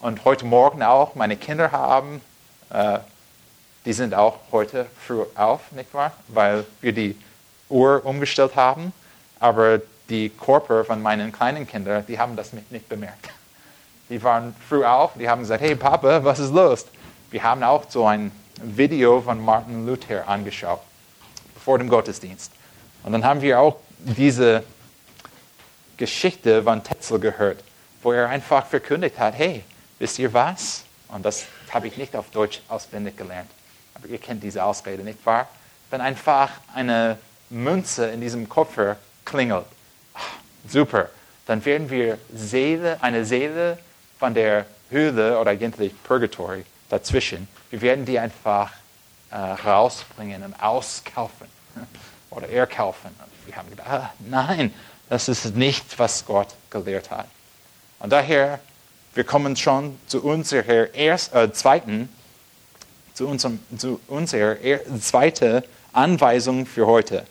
[0.00, 2.20] Und heute Morgen auch, meine Kinder haben,
[2.68, 2.98] äh,
[3.86, 6.12] die sind auch heute früh auf, nicht wahr?
[6.28, 7.16] Weil wir die
[7.70, 8.92] Uhr umgestellt haben.
[9.40, 13.30] Aber die Körper von meinen kleinen Kindern, die haben das nicht bemerkt.
[14.08, 16.86] Die waren früh auf, die haben gesagt, hey Papa, was ist los?
[17.30, 18.30] Wir haben auch so ein
[18.62, 20.80] Video von Martin Luther angeschaut,
[21.64, 22.52] vor dem Gottesdienst.
[23.02, 24.62] Und dann haben wir auch diese
[25.96, 27.62] Geschichte von Tetzel gehört,
[28.02, 29.64] wo er einfach verkündigt hat, hey,
[29.98, 30.84] wisst ihr was?
[31.08, 33.50] Und das habe ich nicht auf Deutsch auswendig gelernt.
[33.94, 35.48] Aber ihr kennt diese Ausrede, nicht wahr?
[35.90, 37.18] Wenn einfach eine
[37.50, 39.66] Münze in diesem Koffer klingelt,
[40.68, 41.10] super,
[41.46, 43.78] dann werden wir Seele, eine Seele
[44.18, 47.48] von der Höhle oder eigentlich Purgatory dazwischen.
[47.70, 48.72] Wir werden die einfach
[49.30, 51.46] äh, rausbringen und auskaufen
[52.30, 53.10] oder erkaufen.
[53.18, 54.72] Und wir haben gedacht, ah, nein,
[55.08, 57.26] das ist nicht, was Gott gelehrt hat.
[57.98, 58.60] Und daher,
[59.14, 62.08] wir kommen schon zu unserer erst, äh, zweiten,
[63.14, 67.24] zu, unserem, zu unserer er, zweiten Anweisung für heute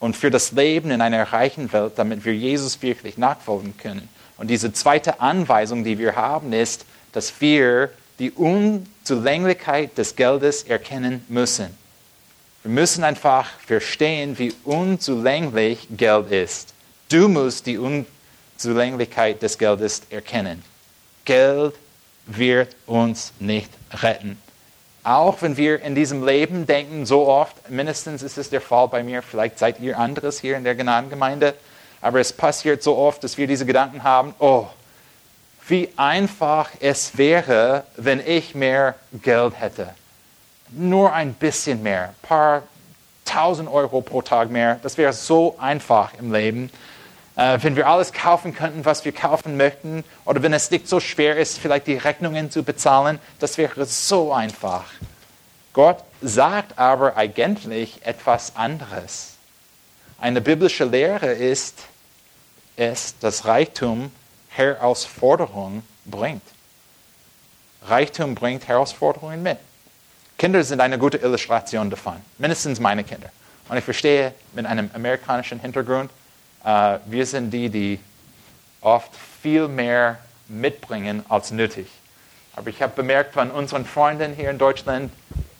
[0.00, 4.08] und für das Leben in einer reichen Welt, damit wir Jesus wirklich nachfolgen können.
[4.38, 11.24] Und diese zweite Anweisung, die wir haben, ist, dass wir die Unzulänglichkeit des Geldes erkennen
[11.28, 11.76] müssen.
[12.62, 16.74] Wir müssen einfach verstehen, wie unzulänglich Geld ist.
[17.08, 20.62] Du musst die Unzulänglichkeit des Geldes erkennen.
[21.24, 21.74] Geld
[22.26, 23.70] wird uns nicht
[24.02, 24.38] retten.
[25.02, 29.02] Auch wenn wir in diesem Leben denken, so oft, mindestens ist es der Fall bei
[29.02, 31.54] mir, vielleicht seid ihr anderes hier in der Gnadengemeinde,
[32.00, 34.66] Aber es passiert so oft, dass wir diese Gedanken haben, oh,
[35.68, 39.90] wie einfach es wäre, wenn ich mehr Geld hätte.
[40.70, 42.62] Nur ein bisschen mehr, ein paar
[43.24, 44.80] tausend Euro pro Tag mehr.
[44.82, 46.70] Das wäre so einfach im Leben.
[47.40, 51.00] Äh, wenn wir alles kaufen könnten, was wir kaufen möchten, oder wenn es nicht so
[51.00, 54.84] schwer ist, vielleicht die Rechnungen zu bezahlen, das wäre so einfach.
[55.72, 59.36] Gott sagt aber eigentlich etwas anderes.
[60.20, 61.78] Eine biblische Lehre ist
[62.76, 64.12] es, dass Reichtum
[64.50, 66.42] Herausforderungen bringt.
[67.86, 69.56] Reichtum bringt Herausforderungen mit.
[70.36, 73.30] Kinder sind eine gute Illustration davon, mindestens meine Kinder.
[73.70, 76.10] Und ich verstehe mit einem amerikanischen Hintergrund,
[76.64, 78.00] äh, wir sind die, die
[78.80, 79.10] oft
[79.42, 80.18] viel mehr
[80.48, 81.86] mitbringen als nötig.
[82.56, 85.12] Aber ich habe bemerkt von unseren Freunden hier in Deutschland,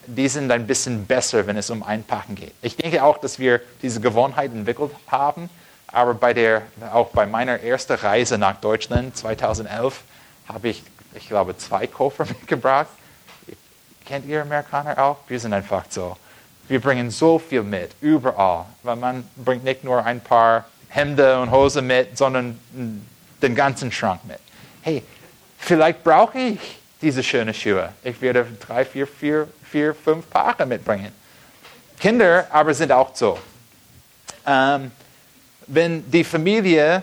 [0.07, 2.53] die sind ein bisschen besser, wenn es um Einpacken geht.
[2.63, 5.49] Ich denke auch, dass wir diese Gewohnheit entwickelt haben,
[5.87, 10.03] aber bei der, auch bei meiner ersten Reise nach Deutschland 2011
[10.49, 10.83] habe ich,
[11.15, 12.89] ich glaube, zwei Koffer mitgebracht.
[14.05, 15.19] Kennt ihr Amerikaner auch?
[15.29, 16.17] Wir sind einfach so.
[16.67, 18.67] Wir bringen so viel mit, überall.
[18.83, 22.59] Weil man bringt nicht nur ein paar Hemden und Hosen mit, sondern
[23.41, 24.39] den ganzen Schrank mit.
[24.83, 25.03] Hey,
[25.59, 26.59] vielleicht brauche ich
[27.01, 27.91] diese schönen Schuhe.
[28.05, 31.13] Ich werde drei, vier, vier, vier, fünf Paare mitbringen.
[31.99, 33.39] Kinder aber sind auch so.
[34.47, 34.91] Ähm,
[35.67, 37.03] wenn die Familie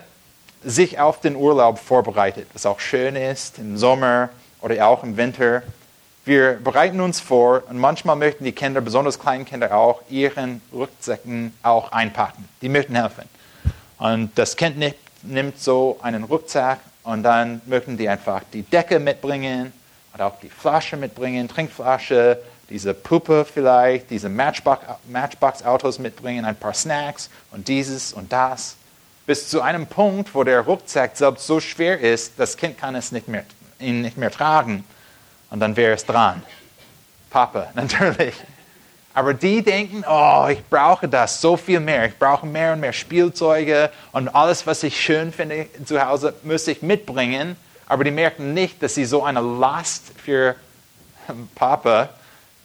[0.64, 4.28] sich auf den Urlaub vorbereitet, was auch schön ist im Sommer
[4.60, 5.62] oder auch im Winter,
[6.24, 11.90] wir bereiten uns vor und manchmal möchten die Kinder, besonders Kleinkinder auch, ihren Rucksäcken auch
[11.90, 12.46] einpacken.
[12.60, 13.37] Die möchten helfen.
[13.98, 14.76] Und das Kind
[15.22, 19.72] nimmt so einen Rucksack und dann möchten die einfach die Decke mitbringen
[20.12, 22.38] und auch die Flasche mitbringen, Trinkflasche,
[22.70, 28.76] diese Puppe vielleicht, diese Matchbox-Autos mitbringen, ein paar Snacks und dieses und das.
[29.26, 33.12] Bis zu einem Punkt, wo der Rucksack selbst so schwer ist, das Kind kann es
[33.12, 33.44] nicht mehr,
[33.78, 34.84] ihn nicht mehr tragen.
[35.50, 36.42] Und dann wäre es dran.
[37.30, 38.34] Papa, natürlich.
[39.18, 42.06] Aber die denken, oh, ich brauche das so viel mehr.
[42.06, 46.68] Ich brauche mehr und mehr Spielzeuge und alles, was ich schön finde zu Hause, muss
[46.68, 47.56] ich mitbringen.
[47.88, 50.54] Aber die merken nicht, dass sie so eine Last für
[51.56, 52.10] Papa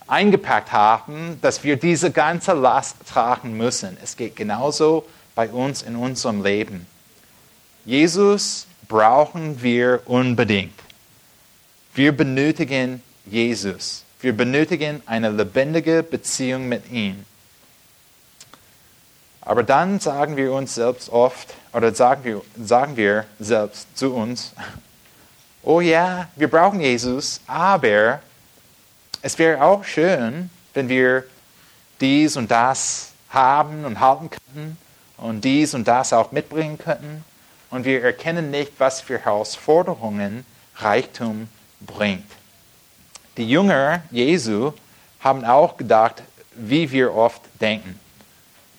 [0.06, 3.98] eingepackt haben, dass wir diese ganze Last tragen müssen.
[4.04, 6.86] Es geht genauso bei uns in unserem Leben.
[7.84, 10.80] Jesus brauchen wir unbedingt.
[11.96, 14.03] Wir benötigen Jesus.
[14.24, 17.26] Wir benötigen eine lebendige Beziehung mit ihm.
[19.42, 24.54] Aber dann sagen wir uns selbst oft, oder sagen wir, sagen wir selbst zu uns,
[25.62, 28.22] oh ja, wir brauchen Jesus, aber
[29.22, 31.26] es wäre auch schön, wenn wir
[32.00, 34.78] dies und das haben und halten könnten
[35.18, 37.26] und dies und das auch mitbringen könnten.
[37.70, 40.46] Und wir erkennen nicht, was für Herausforderungen
[40.78, 41.50] Reichtum
[41.82, 42.24] bringt.
[43.38, 44.74] Die Jünger Jesu
[45.20, 46.22] haben auch gedacht,
[46.56, 48.00] wie wir oft denken,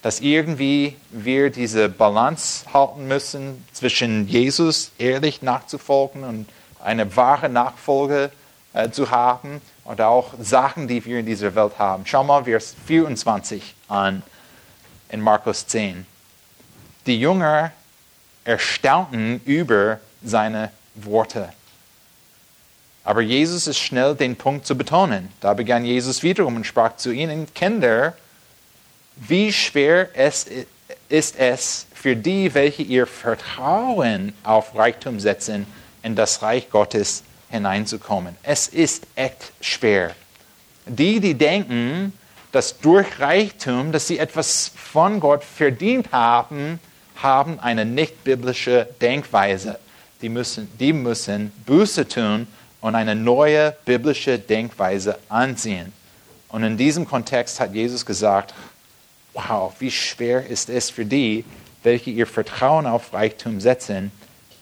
[0.01, 6.47] dass irgendwie wir diese Balance halten müssen zwischen Jesus ehrlich nachzufolgen und
[6.81, 8.31] eine wahre Nachfolge
[8.73, 12.05] äh, zu haben und auch Sachen, die wir in dieser Welt haben.
[12.05, 14.23] Schau mal Vers 24 an
[15.09, 16.05] in Markus 10.
[17.07, 17.71] Die Jünger
[18.45, 21.49] erstaunten über seine Worte.
[23.05, 25.29] Aber Jesus ist schnell, den Punkt zu betonen.
[25.39, 28.15] Da begann Jesus wiederum und sprach zu ihnen, Kinder,
[29.15, 30.47] wie schwer es
[31.07, 35.67] ist es für die, welche ihr Vertrauen auf Reichtum setzen,
[36.03, 38.35] in das Reich Gottes hineinzukommen.
[38.43, 40.15] Es ist echt schwer.
[40.87, 42.11] Die, die denken,
[42.51, 46.79] dass durch Reichtum, dass sie etwas von Gott verdient haben,
[47.17, 49.79] haben eine nicht biblische Denkweise.
[50.21, 52.47] Die müssen, die müssen Buße tun
[52.85, 55.91] und eine neue biblische Denkweise anziehen.
[56.49, 58.53] Und in diesem Kontext hat Jesus gesagt,
[59.33, 61.45] wow, wie schwer ist es für die,
[61.81, 64.11] welche ihr Vertrauen auf Reichtum setzen,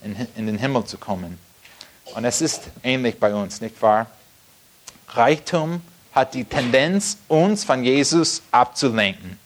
[0.06, 1.38] in, in den Himmel zu kommen.
[2.16, 4.08] Und es ist ähnlich bei uns, nicht wahr?
[5.10, 5.82] Reichtum
[6.14, 9.38] hat die Tendenz, uns von Jesus abzulenken.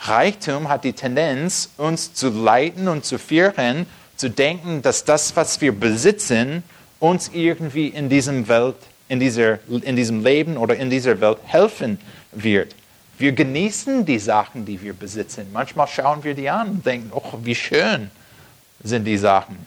[0.00, 3.86] Reichtum hat die Tendenz, uns zu leiten und zu führen,
[4.18, 6.62] zu denken, dass das, was wir besitzen,
[7.04, 8.76] uns irgendwie in diesem, Welt,
[9.08, 11.98] in, dieser, in diesem Leben oder in dieser Welt helfen
[12.32, 12.74] wird.
[13.18, 15.46] Wir genießen die Sachen, die wir besitzen.
[15.52, 18.10] Manchmal schauen wir die an und denken, oh, wie schön
[18.82, 19.66] sind die Sachen.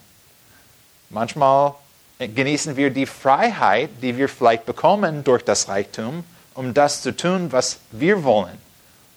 [1.12, 1.76] Manchmal
[2.18, 6.24] genießen wir die Freiheit, die wir vielleicht bekommen durch das Reichtum,
[6.56, 8.58] um das zu tun, was wir wollen.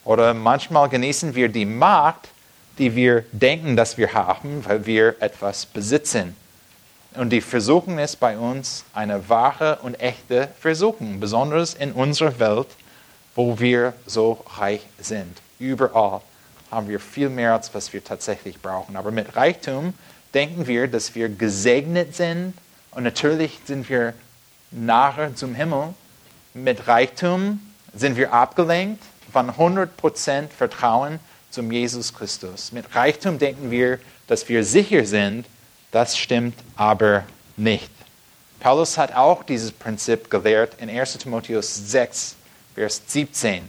[0.04, 2.28] Oder manchmal genießen wir die Macht,
[2.76, 6.36] die wir denken, dass wir haben, weil wir etwas besitzen.
[7.14, 12.68] Und die Versuchung ist bei uns eine wahre und echte Versuchung, besonders in unserer Welt,
[13.34, 15.40] wo wir so reich sind.
[15.58, 16.20] Überall
[16.70, 18.96] haben wir viel mehr, als was wir tatsächlich brauchen.
[18.96, 19.94] Aber mit Reichtum
[20.34, 22.54] denken wir, dass wir gesegnet sind
[22.92, 24.14] und natürlich sind wir
[24.70, 25.94] nahe zum Himmel.
[26.54, 27.60] Mit Reichtum
[27.94, 29.02] sind wir abgelenkt
[29.32, 31.18] von 100% Vertrauen
[31.50, 32.72] zum Jesus Christus.
[32.72, 35.46] Mit Reichtum denken wir, dass wir sicher sind.
[35.90, 37.24] Das stimmt aber
[37.56, 37.90] nicht.
[38.60, 42.36] Paulus hat auch dieses Prinzip gelehrt in 1 Timotheus 6,
[42.74, 43.68] Vers 17.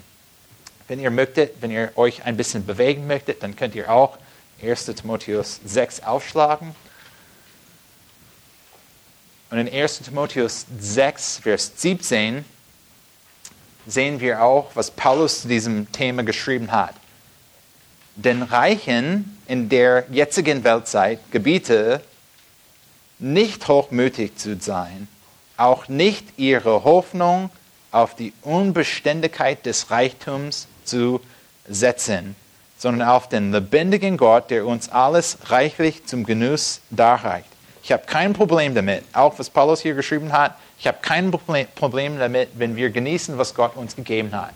[0.87, 4.17] Wenn ihr möchtet, wenn ihr euch ein bisschen bewegen möchtet, dann könnt ihr auch
[4.61, 6.75] 1 Timotheus 6 aufschlagen.
[9.49, 12.45] Und in 1 Timotheus 6, Vers 17
[13.87, 16.93] sehen wir auch, was Paulus zu diesem Thema geschrieben hat.
[18.15, 22.01] Den Reichen in der jetzigen Weltzeit gebiete,
[23.21, 25.07] nicht hochmütig zu sein,
[25.57, 27.49] auch nicht ihre Hoffnung
[27.91, 31.21] auf die Unbeständigkeit des Reichtums zu
[31.67, 32.35] setzen,
[32.77, 37.47] sondern auf den lebendigen Gott, der uns alles reichlich zum Genuss darreicht.
[37.83, 42.17] Ich habe kein Problem damit, auch was Paulus hier geschrieben hat, ich habe kein Problem
[42.17, 44.53] damit, wenn wir genießen, was Gott uns gegeben hat.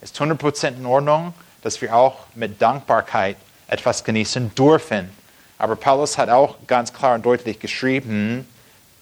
[0.00, 3.36] Es ist 100% in Ordnung, dass wir auch mit Dankbarkeit
[3.68, 5.10] etwas genießen dürfen.
[5.58, 8.48] Aber Paulus hat auch ganz klar und deutlich geschrieben,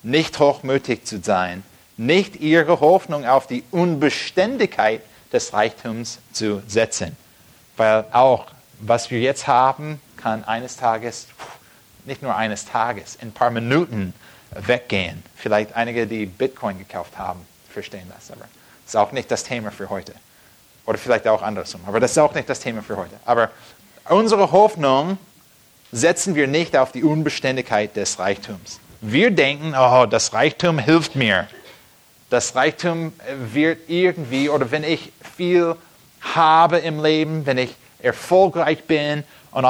[0.03, 1.63] nicht hochmütig zu sein,
[1.97, 5.03] nicht ihre Hoffnung auf die Unbeständigkeit
[5.33, 7.17] des Reichtums zu setzen.
[7.77, 8.47] Weil auch,
[8.81, 11.27] was wir jetzt haben, kann eines Tages,
[12.05, 14.15] nicht nur eines Tages, in ein paar Minuten
[14.51, 15.23] weggehen.
[15.35, 18.43] Vielleicht einige, die Bitcoin gekauft haben, verstehen das, aber
[18.85, 20.15] das ist auch nicht das Thema für heute.
[20.87, 23.17] Oder vielleicht auch andersrum, aber das ist auch nicht das Thema für heute.
[23.25, 23.51] Aber
[24.09, 25.19] unsere Hoffnung
[25.97, 28.81] setzen wir nicht auf die Unbeständigkeit des Reichtums.
[29.01, 31.49] Wir denken, oh, das Reichtum hilft mir.
[32.29, 33.13] Das Reichtum
[33.53, 35.75] wird irgendwie, oder wenn ich viel
[36.21, 39.67] habe im Leben, wenn ich erfolgreich bin und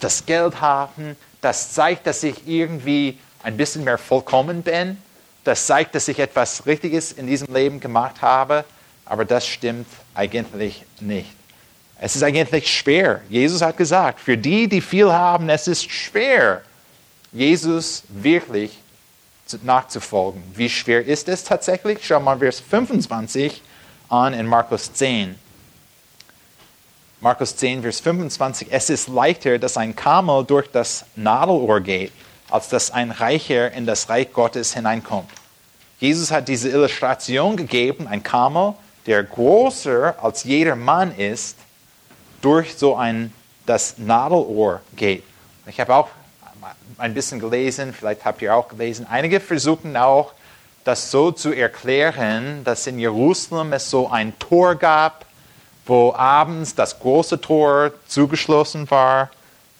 [0.00, 4.98] das Geld habe, das zeigt, dass ich irgendwie ein bisschen mehr vollkommen bin.
[5.44, 8.64] Das zeigt, dass ich etwas Richtiges in diesem Leben gemacht habe,
[9.06, 11.30] aber das stimmt eigentlich nicht.
[12.04, 13.20] Es ist eigentlich schwer.
[13.28, 16.62] Jesus hat gesagt, für die, die viel haben, es ist schwer,
[17.30, 18.76] Jesus wirklich
[19.62, 20.42] nachzufolgen.
[20.52, 22.00] Wie schwer ist es tatsächlich?
[22.02, 23.62] Schau mal Vers 25
[24.08, 25.38] an in Markus 10.
[27.20, 28.66] Markus 10, Vers 25.
[28.72, 32.10] Es ist leichter, dass ein Kamel durch das Nadelohr geht,
[32.50, 35.30] als dass ein Reicher in das Reich Gottes hineinkommt.
[36.00, 38.74] Jesus hat diese Illustration gegeben, ein Kamel,
[39.06, 41.58] der größer als jeder Mann ist,
[42.42, 43.32] durch so ein
[43.64, 45.24] das Nadelohr geht.
[45.66, 46.08] Ich habe auch
[46.98, 50.32] ein bisschen gelesen, vielleicht habt ihr auch gelesen, einige versuchen auch,
[50.84, 55.24] das so zu erklären, dass in Jerusalem es so ein Tor gab,
[55.86, 59.30] wo abends das große Tor zugeschlossen war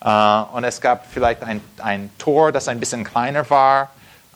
[0.03, 3.89] Uh, und es gab vielleicht ein, ein Tor, das ein bisschen kleiner war.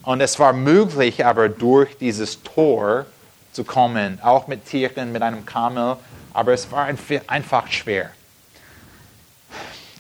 [0.04, 3.06] Und es war möglich, aber durch dieses Tor
[3.52, 5.98] zu kommen, auch mit Tieren, mit einem Kamel.
[6.34, 6.88] Aber es war
[7.28, 8.12] einfach schwer.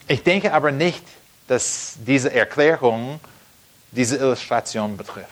[0.07, 1.03] Ich denke aber nicht,
[1.47, 3.19] dass diese Erklärung
[3.91, 5.27] diese Illustration betrifft.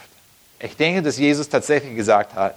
[0.60, 2.56] Ich denke, dass Jesus tatsächlich gesagt hat,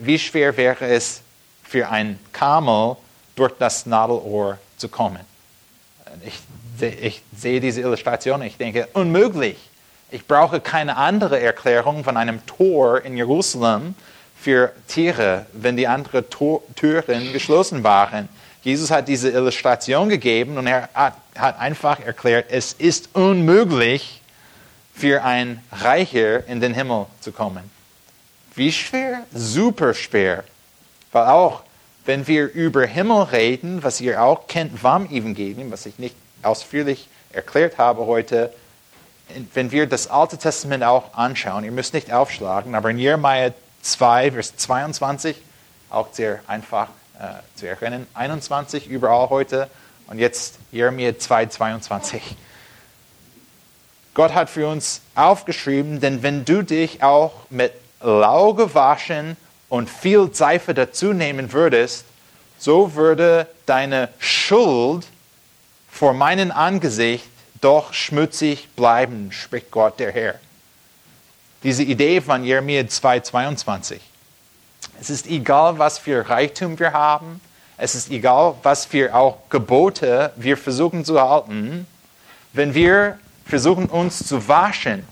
[0.00, 1.22] wie schwer wäre es
[1.62, 2.96] für ein Kamel
[3.34, 5.20] durch das Nadelohr zu kommen.
[6.24, 6.38] Ich
[6.80, 9.56] ich sehe diese Illustration, ich denke, unmöglich.
[10.10, 13.94] Ich brauche keine andere Erklärung von einem Tor in Jerusalem
[14.40, 18.28] für Tiere, wenn die anderen Türen geschlossen waren.
[18.62, 24.20] Jesus hat diese Illustration gegeben und er hat, einfach erklärt, es ist unmöglich
[24.94, 27.70] für ein Reicher in den Himmel zu kommen.
[28.54, 29.24] Wie schwer?
[29.32, 30.42] Super schwer.
[31.12, 31.62] Weil auch,
[32.04, 37.08] wenn wir über Himmel reden, was ihr auch kennt, vom Evangelium, was ich nicht ausführlich
[37.32, 38.52] erklärt habe heute,
[39.54, 43.52] wenn wir das Alte Testament auch anschauen, ihr müsst nicht aufschlagen, aber in Jeremiah
[43.82, 45.36] 2, Vers 22,
[45.90, 46.88] auch sehr einfach
[47.54, 49.68] zu erinnern, 21 überall heute
[50.06, 52.22] und jetzt Jeremiah 2, 22.
[54.14, 59.36] Gott hat für uns aufgeschrieben, denn wenn du dich auch mit Lau gewaschen
[59.68, 62.04] und viel Seife dazu nehmen würdest,
[62.58, 65.06] so würde deine Schuld
[65.90, 67.24] vor meinem Angesicht
[67.60, 70.34] doch schmutzig bleiben, spricht Gott der Herr.
[71.62, 73.98] Diese Idee von Jeremia 2,22.
[75.00, 77.40] Es ist egal, was für Reichtum wir haben.
[77.76, 81.86] Es ist egal, was für auch Gebote wir versuchen zu halten.
[82.52, 85.06] Wenn wir versuchen, uns zu waschen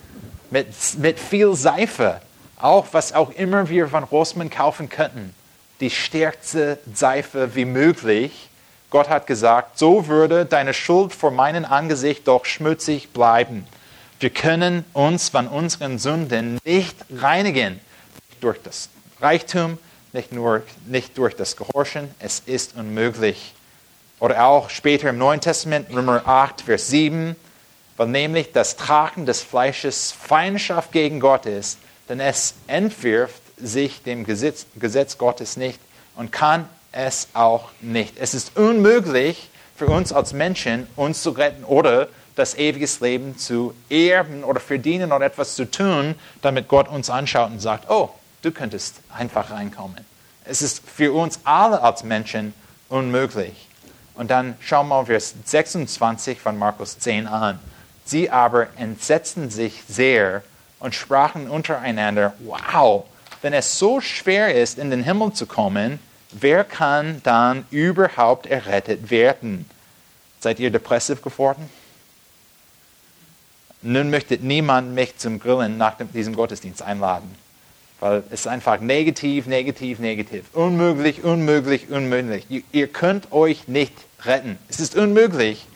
[0.51, 0.67] mit,
[0.99, 2.21] mit viel Seife,
[2.59, 5.33] auch was auch immer wir von Rossmann kaufen könnten,
[5.81, 8.49] die stärkste Seife wie möglich.
[8.91, 13.67] Gott hat gesagt, so würde deine Schuld vor meinem Angesicht doch schmutzig bleiben.
[14.19, 17.79] Wir können uns von unseren Sünden nicht reinigen
[18.41, 18.89] durch das
[19.21, 19.79] Reichtum,
[20.13, 22.15] nicht nur nicht durch das Gehorchen.
[22.19, 23.55] Es ist unmöglich.
[24.19, 27.37] Oder auch später im Neuen Testament, Römer 8, Vers 7,
[27.97, 34.25] weil nämlich das Tragen des Fleisches Feindschaft gegen Gott ist, denn es entwirft sich dem
[34.25, 35.81] Gesetz, Gesetz Gottes nicht
[36.15, 38.15] und kann es auch nicht.
[38.19, 43.75] Es ist unmöglich für uns als Menschen, uns zu retten oder das ewige Leben zu
[43.89, 48.11] erben oder verdienen oder etwas zu tun, damit Gott uns anschaut und sagt, oh,
[48.47, 50.05] du könntest einfach reinkommen.
[50.45, 52.55] Es ist für uns alle als Menschen
[52.89, 53.69] unmöglich.
[54.15, 57.59] Und dann schauen wir Vers 26 von Markus 10 an.
[58.05, 60.45] Sie aber entsetzten sich sehr
[60.79, 63.05] und sprachen untereinander, wow,
[63.43, 65.99] wenn es so schwer ist, in den Himmel zu kommen,
[66.31, 69.69] wer kann dann überhaupt errettet werden?
[70.39, 71.69] Seid ihr depressiv geworden?
[73.83, 77.35] Nun möchte niemand mich zum Grillen nach diesem Gottesdienst einladen,
[78.07, 80.45] weil es ist einfach negativ, negativ, negativ.
[80.53, 82.47] Unmöglich, unmöglich, unmöglich.
[82.71, 83.93] Ihr könnt euch nicht
[84.23, 84.59] retten.
[84.69, 85.67] Es ist unmöglich.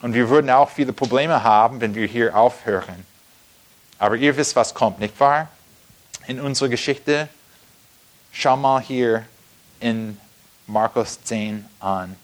[0.00, 3.04] Und wir würden auch viele Probleme haben, wenn wir hier aufhören.
[3.98, 5.48] Aber ihr wisst, was kommt, nicht wahr?
[6.26, 7.28] In unserer Geschichte.
[8.32, 9.26] Schau mal hier
[9.80, 10.18] in
[10.66, 12.16] Markus 10 an.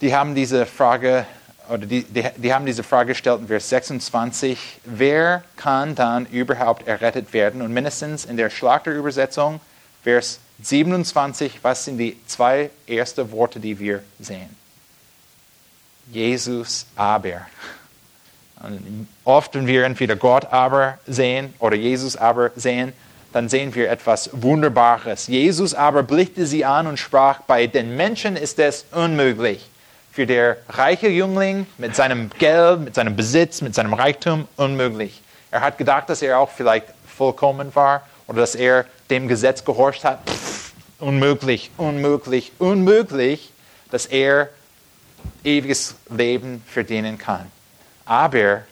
[0.00, 1.26] Die haben diese Frage,
[1.70, 6.86] oder die, die, die haben diese Frage gestellt in Vers 26, wer kann dann überhaupt
[6.86, 7.62] errettet werden?
[7.62, 9.60] Und mindestens in der Schlachterübersetzung,
[10.02, 14.50] Vers 27, was sind die zwei ersten Worte, die wir sehen?
[16.10, 17.46] Jesus aber.
[18.62, 22.92] Und oft, wenn wir entweder Gott aber sehen oder Jesus aber sehen,
[23.32, 25.28] dann sehen wir etwas Wunderbares.
[25.28, 29.69] Jesus aber blickte sie an und sprach, bei den Menschen ist es unmöglich.
[30.12, 35.22] Für der reiche Jüngling mit seinem Geld, mit seinem Besitz, mit seinem Reichtum unmöglich.
[35.50, 40.04] Er hat gedacht, dass er auch vielleicht vollkommen war oder dass er dem Gesetz gehorcht
[40.04, 40.28] hat.
[40.28, 43.52] Pff, unmöglich, unmöglich, unmöglich,
[43.90, 44.48] dass er
[45.44, 47.50] ewiges Leben verdienen kann.
[48.04, 48.62] Aber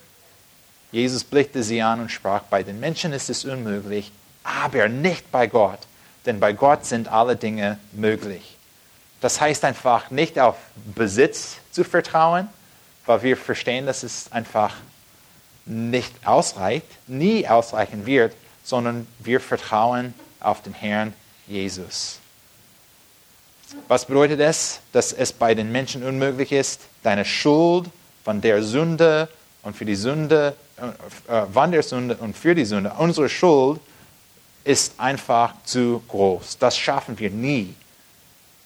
[0.91, 4.11] Jesus blickte sie an und sprach, bei den Menschen ist es unmöglich,
[4.43, 5.81] aber nicht bei Gott,
[6.27, 8.58] denn bei Gott sind alle Dinge möglich.
[9.21, 10.57] Das heißt einfach nicht auf
[10.95, 12.49] Besitz zu vertrauen,
[13.07, 14.75] weil wir verstehen, dass es einfach
[15.65, 21.15] nicht ausreicht, nie ausreichen wird, sondern wir vertrauen auf den Herrn
[21.47, 22.19] Jesus.
[23.87, 27.91] Was bedeutet es, dass es bei den Menschen unmöglich ist, deine Schuld
[28.25, 29.29] von der Sünde
[29.63, 30.55] und für die Sünde,
[31.29, 33.81] äh, von der Sünde und für die Sünde, unsere Schuld
[34.65, 36.59] ist einfach zu groß.
[36.59, 37.75] Das schaffen wir nie,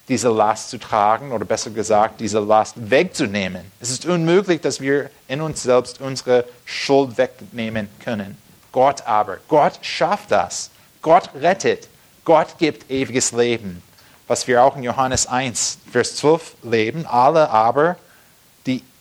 [0.09, 3.71] diese Last zu tragen oder besser gesagt, diese Last wegzunehmen.
[3.81, 8.37] Es ist unmöglich, dass wir in uns selbst unsere Schuld wegnehmen können.
[8.73, 10.71] Gott aber, Gott schafft das.
[11.03, 11.89] Gott rettet.
[12.25, 13.83] Gott gibt ewiges Leben.
[14.29, 17.07] Was wir auch in Johannes 1, Vers 12 leben.
[17.07, 17.97] Alle aber,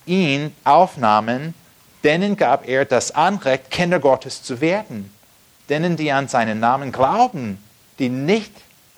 [0.06, 1.54] ihn aufnahmen,
[2.04, 5.12] denen gab er das Anrecht, Kinder Gottes zu werden.
[5.70, 7.64] Denen, die an seinen Namen glauben,
[8.00, 8.52] die nicht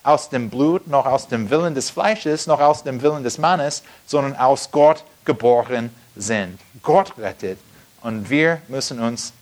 [0.04, 3.84] aus dem Blut, noch aus dem Willen des Fleisches, noch aus dem Willen des Mannes,
[4.06, 6.60] sondern aus Gott geboren sind.
[6.82, 7.58] Gott rettet.
[8.02, 9.34] Und wir müssen uns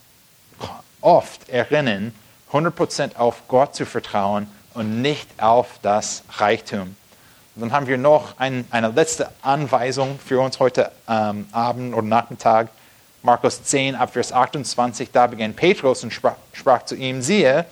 [1.01, 2.13] oft erinnern,
[2.51, 6.95] 100% auf Gott zu vertrauen und nicht auf das Reichtum.
[7.55, 12.07] Und dann haben wir noch ein, eine letzte Anweisung für uns heute ähm, Abend oder
[12.07, 12.69] Nachmittag.
[13.23, 17.65] Markus 10, Abvers 28, da begann Petrus und sprach, sprach zu ihm, siehe,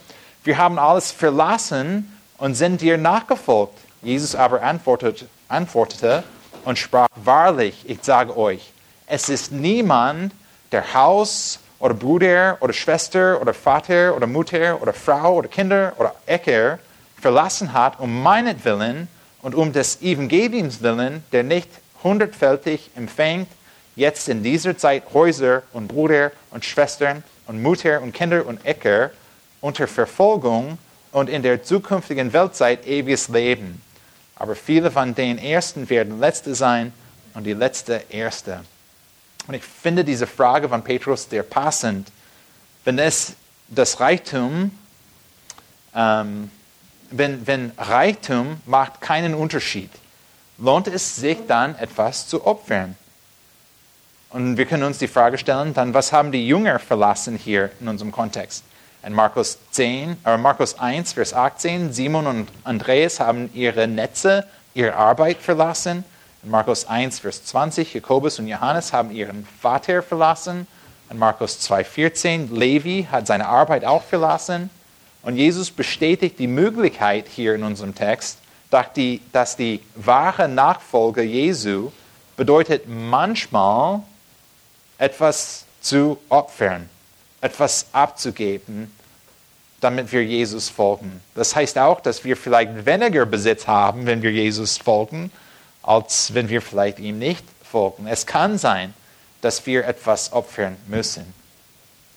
[0.43, 3.77] wir haben alles verlassen und sind dir nachgefolgt.
[4.01, 6.23] Jesus aber antwortete, antwortete
[6.65, 8.71] und sprach, wahrlich, ich sage euch,
[9.07, 10.33] es ist niemand,
[10.71, 16.15] der Haus oder Bruder oder Schwester oder Vater oder Mutter oder Frau oder Kinder oder
[16.25, 16.79] Äcker
[17.19, 19.07] verlassen hat, um meinetwillen
[19.41, 21.69] und um des Evangeliums willen, der nicht
[22.03, 23.47] hundertfältig empfängt,
[23.95, 29.11] jetzt in dieser Zeit Häuser und Brüder und Schwestern und Mutter und Kinder und Äcker
[29.59, 30.77] unter Verfolgung
[31.11, 33.81] und in der zukünftigen Weltzeit ewiges Leben.
[34.35, 36.93] Aber viele von den Ersten werden Letzte sein
[37.33, 38.61] und die Letzte Erste.
[39.47, 42.11] Und ich finde diese Frage von Petrus sehr passend.
[42.85, 43.33] Wenn es
[43.67, 44.71] das Reichtum
[45.95, 46.51] ähm,
[47.11, 49.89] wenn, wenn Reichtum macht keinen Unterschied,
[50.57, 52.95] lohnt es sich dann etwas zu opfern.
[54.29, 57.87] Und wir können uns die Frage stellen, dann was haben die Jünger verlassen hier in
[57.87, 58.63] unserem Kontext?
[59.01, 64.95] In Markus 10, äh Markus 1, Vers 18, Simon und Andreas haben ihre Netze, ihre
[64.95, 66.03] Arbeit verlassen.
[66.43, 70.67] In Markus 1, Vers 20, Jakobus und Johannes haben ihren Vater verlassen.
[71.09, 74.69] In Markus 2, 14, Levi hat seine Arbeit auch verlassen.
[75.21, 78.37] Und Jesus bestätigt die Möglichkeit hier in unserem Text,
[78.69, 81.91] dass die, dass die wahre Nachfolge Jesu
[82.35, 84.01] bedeutet manchmal
[84.97, 86.89] etwas zu opfern,
[87.41, 88.91] etwas abzugeben,
[89.81, 91.21] damit wir Jesus folgen.
[91.35, 95.31] Das heißt auch, dass wir vielleicht weniger Besitz haben, wenn wir Jesus folgen,
[95.83, 98.07] als wenn wir vielleicht ihm nicht folgen.
[98.07, 98.93] Es kann sein,
[99.41, 101.33] dass wir etwas opfern müssen.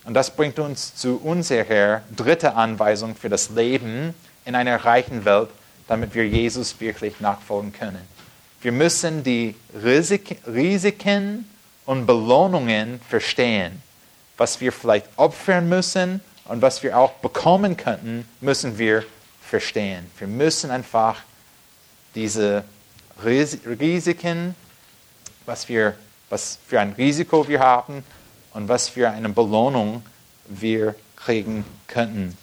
[0.04, 4.14] Und das bringt uns zu unserer dritten Anweisung für das Leben
[4.44, 5.48] in einer reichen Welt,
[5.86, 8.00] damit wir Jesus wirklich nachfolgen können.
[8.60, 11.48] Wir müssen die Risiken
[11.86, 13.82] und Belohnungen verstehen.
[14.42, 19.04] Was wir vielleicht opfern müssen und was wir auch bekommen könnten, müssen wir
[19.40, 20.10] verstehen.
[20.18, 21.20] Wir müssen einfach
[22.16, 22.64] diese
[23.24, 24.56] Risiken,
[25.46, 25.94] was, wir,
[26.28, 28.02] was für ein Risiko wir haben
[28.52, 30.04] und was für eine Belohnung
[30.48, 32.36] wir kriegen könnten.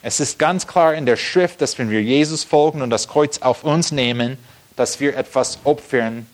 [0.00, 3.38] Es ist ganz klar in der Schrift, dass wenn wir Jesus folgen und das Kreuz
[3.38, 4.38] auf uns nehmen,
[4.76, 6.28] dass wir etwas opfern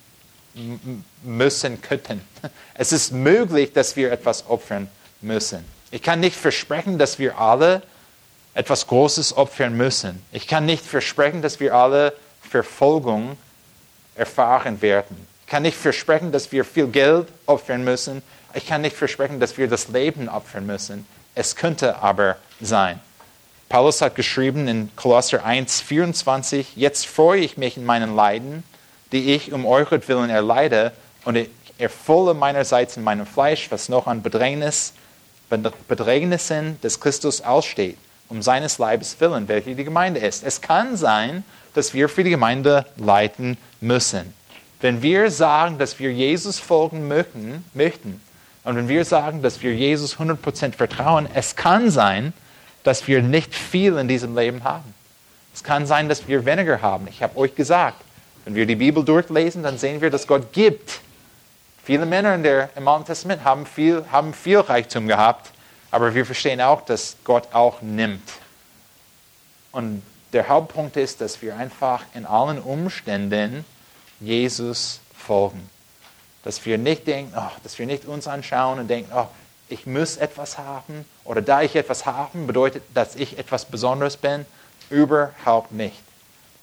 [1.22, 2.20] müssen könnten.
[2.74, 4.88] Es ist möglich, dass wir etwas opfern
[5.20, 5.64] müssen.
[5.90, 7.82] Ich kann nicht versprechen, dass wir alle
[8.54, 10.22] etwas Großes opfern müssen.
[10.32, 12.12] Ich kann nicht versprechen, dass wir alle
[12.42, 13.36] Verfolgung
[14.14, 15.16] erfahren werden.
[15.42, 18.22] Ich kann nicht versprechen, dass wir viel Geld opfern müssen.
[18.54, 21.06] Ich kann nicht versprechen, dass wir das Leben opfern müssen.
[21.34, 23.00] Es könnte aber sein.
[23.68, 28.64] Paulus hat geschrieben in Kolosser 1, 24, jetzt freue ich mich in meinen Leiden,
[29.12, 30.92] die ich um euretwillen erleide,
[31.24, 34.94] und ich erfülle meinerseits in meinem Fleisch, was noch an Bedrängnis,
[35.48, 40.44] Bedrängnissen des Christus aussteht, um seines Leibes willen, welche die Gemeinde ist.
[40.44, 41.44] Es kann sein,
[41.74, 44.34] dass wir für die Gemeinde leiden müssen.
[44.80, 48.20] Wenn wir sagen, dass wir Jesus folgen möchten, möchten
[48.64, 52.32] und wenn wir sagen, dass wir Jesus 100% vertrauen, es kann sein,
[52.84, 54.94] dass wir nicht viel in diesem Leben haben.
[55.54, 57.08] Es kann sein, dass wir weniger haben.
[57.08, 58.02] Ich habe euch gesagt,
[58.44, 61.00] wenn wir die Bibel durchlesen, dann sehen wir, dass Gott gibt.
[61.88, 65.52] Viele Männer in der, im Alten Testament haben viel, haben viel Reichtum gehabt,
[65.90, 68.30] aber wir verstehen auch, dass Gott auch nimmt.
[69.72, 70.02] Und
[70.34, 73.64] der Hauptpunkt ist, dass wir einfach in allen Umständen
[74.20, 75.70] Jesus folgen.
[76.44, 79.28] Dass wir nicht denken, oh, dass wir nicht uns anschauen und denken, oh,
[79.70, 84.44] ich muss etwas haben oder da ich etwas habe, bedeutet, dass ich etwas Besonderes bin?
[84.90, 85.96] Überhaupt nicht.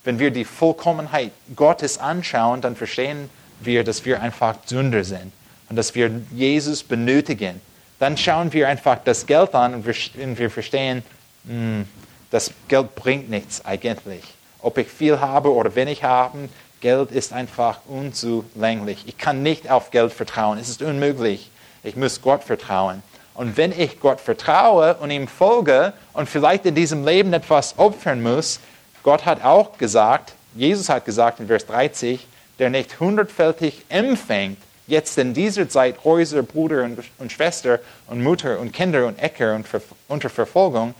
[0.04, 5.32] Wenn wir die Vollkommenheit Gottes anschauen, dann verstehen wir, dass wir einfach Sünder sind
[5.70, 7.62] und dass wir Jesus benötigen.
[8.00, 11.04] Dann schauen wir einfach das Geld an und wir, verstehen,
[11.48, 11.88] hm,
[12.32, 14.24] das Geld bringt nichts eigentlich.
[14.62, 16.50] Ob ich viel habe oder wenig habe,
[16.82, 19.04] Geld ist einfach unzulänglich.
[19.08, 20.60] Ich kann nicht auf Geld vertrauen.
[20.60, 21.50] Es ist unmöglich.
[21.84, 23.02] Ich muss Gott vertrauen.
[23.34, 28.22] Und wenn ich Gott vertraue und ihm folge und vielleicht in diesem Leben etwas opfern
[28.22, 28.60] muss,
[29.04, 32.26] Gott hat auch gesagt, Jesus hat gesagt in Vers 30,
[32.60, 38.60] der nicht hundertfältig empfängt, jetzt in dieser Zeit Häuser, Bruder und, und Schwester und Mutter
[38.60, 40.94] und Kinder und Äcker und ver, unter Verfolgung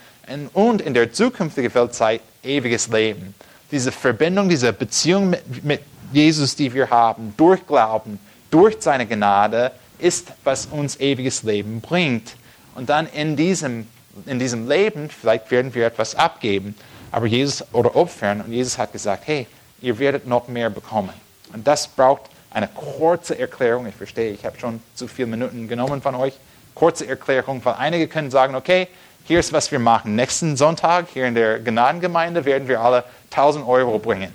[0.54, 3.36] und in der zukünftigen Weltzeit ewiges Leben.
[3.72, 5.82] Diese Verbindung, diese Beziehung mit, mit
[6.12, 12.36] Jesus, die wir haben, durch Glauben, durch seine Gnade, ist, was uns ewiges Leben bringt.
[12.76, 13.88] Und dann in diesem,
[14.26, 16.76] in diesem Leben, vielleicht werden wir etwas abgeben,
[17.12, 18.42] aber Jesus oder opfern.
[18.42, 19.48] Und Jesus hat gesagt, hey,
[19.82, 21.14] ihr werdet noch mehr bekommen.
[21.56, 23.88] Und das braucht eine kurze Erklärung.
[23.88, 26.34] Ich verstehe, ich habe schon zu viele Minuten genommen von euch.
[26.76, 28.90] Kurze Erklärung, weil einige können sagen, okay,
[29.24, 30.16] hier ist, was wir machen.
[30.16, 34.34] Nächsten Sonntag hier in der Gnadengemeinde werden wir alle 1000 Euro bringen.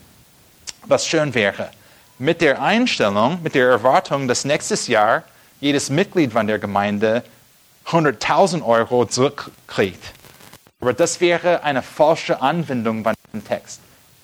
[0.87, 1.71] Was schön wäre.
[2.19, 5.23] Mit der Einstellung, mit der Erwartung, dass nächstes Jahr
[5.61, 7.23] jedes Mitglied von der Gemeinde
[7.87, 10.03] 100.000 Euro zurückkriegt.
[10.81, 13.81] Aber das wäre eine falsche Anwendung von dem Text.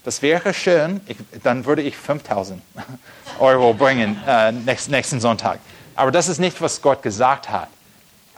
[0.07, 2.59] Das wäre schön, ich, dann würde ich 5.000
[3.39, 5.59] Euro bringen äh, nächsten, nächsten Sonntag.
[5.97, 7.67] Aber das ist nicht, was Gott gesagt hat.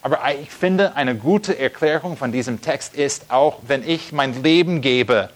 [0.01, 4.81] Aber ich finde, eine gute Erklärung von diesem Text ist auch, wenn ich mein Leben
[4.81, 5.29] gebe,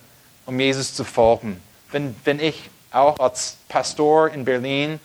[0.47, 1.61] um Jesus zu folgen.
[1.91, 4.99] Wenn, wenn ich auch als Pastor in Berlin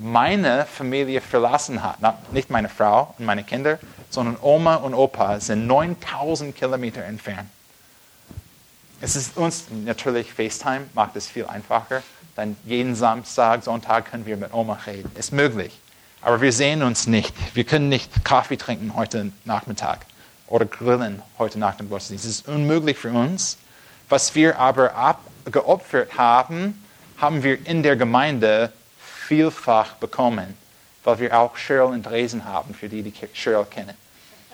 [0.00, 1.98] meine Familie verlassen hat.
[2.32, 3.78] Nicht meine Frau und meine Kinder,
[4.10, 7.48] sondern Oma und Opa sind 9000 Kilometer entfernt.
[9.04, 12.04] Es ist uns natürlich FaceTime, macht es viel einfacher.
[12.36, 15.10] Dann jeden Samstag, Sonntag können wir mit Oma reden.
[15.16, 15.76] Ist möglich.
[16.20, 17.34] aber wir sehen uns nicht.
[17.52, 20.06] Wir können nicht Kaffee trinken heute Nachmittag
[20.46, 22.24] oder grillen heute nach dem Gottesdienst.
[22.24, 23.58] Es ist unmöglich für uns.
[24.08, 26.84] Was wir aber abgeopfert haben,
[27.18, 28.72] haben wir in der Gemeinde
[29.26, 30.56] vielfach bekommen,
[31.02, 33.96] weil wir auch Cheryl in Dresden haben, für die, die Cheryl kennen.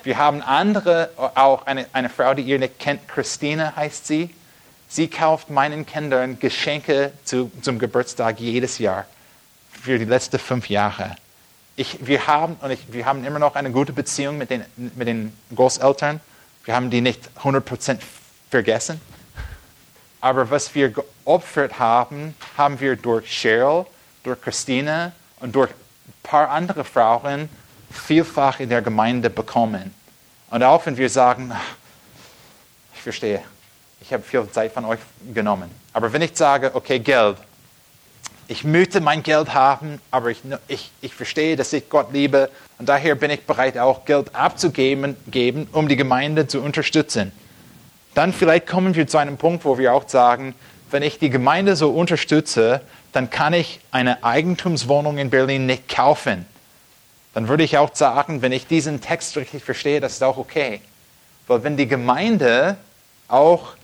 [0.01, 4.33] Wir haben andere, auch eine, eine Frau, die ihr nicht kennt, Christine heißt sie.
[4.91, 9.05] Sie kauft meinen Kindern Geschenke zu, zum Geburtstag jedes Jahr
[9.83, 11.15] für die letzten fünf Jahre.
[11.75, 15.07] Ich, wir, haben, und ich, wir haben immer noch eine gute Beziehung mit den, mit
[15.07, 16.19] den Großeltern.
[16.65, 17.99] Wir haben die nicht 100%
[18.49, 18.99] vergessen.
[20.21, 23.85] Aber was wir geopfert haben, haben wir durch Cheryl,
[24.23, 27.47] durch Christine und durch ein paar andere Frauen
[27.91, 29.93] vielfach in der Gemeinde bekommen.
[30.49, 31.53] Und auch wenn wir sagen,
[32.95, 33.43] ich verstehe,
[34.01, 34.99] ich habe viel Zeit von euch
[35.33, 35.69] genommen.
[35.93, 37.37] Aber wenn ich sage, okay, Geld,
[38.47, 42.89] ich möchte mein Geld haben, aber ich, ich, ich verstehe, dass ich Gott liebe und
[42.89, 47.31] daher bin ich bereit, auch Geld abzugeben, geben, um die Gemeinde zu unterstützen.
[48.15, 50.55] Dann vielleicht kommen wir zu einem Punkt, wo wir auch sagen,
[50.89, 52.81] wenn ich die Gemeinde so unterstütze,
[53.11, 56.45] dann kann ich eine Eigentumswohnung in Berlin nicht kaufen.
[57.35, 60.81] Dann würde ich auch sagen, wenn ich diesen Text richtig verstehe, das ist auch okay.
[61.47, 62.77] Weil wenn die Gemeinde
[63.27, 63.75] auch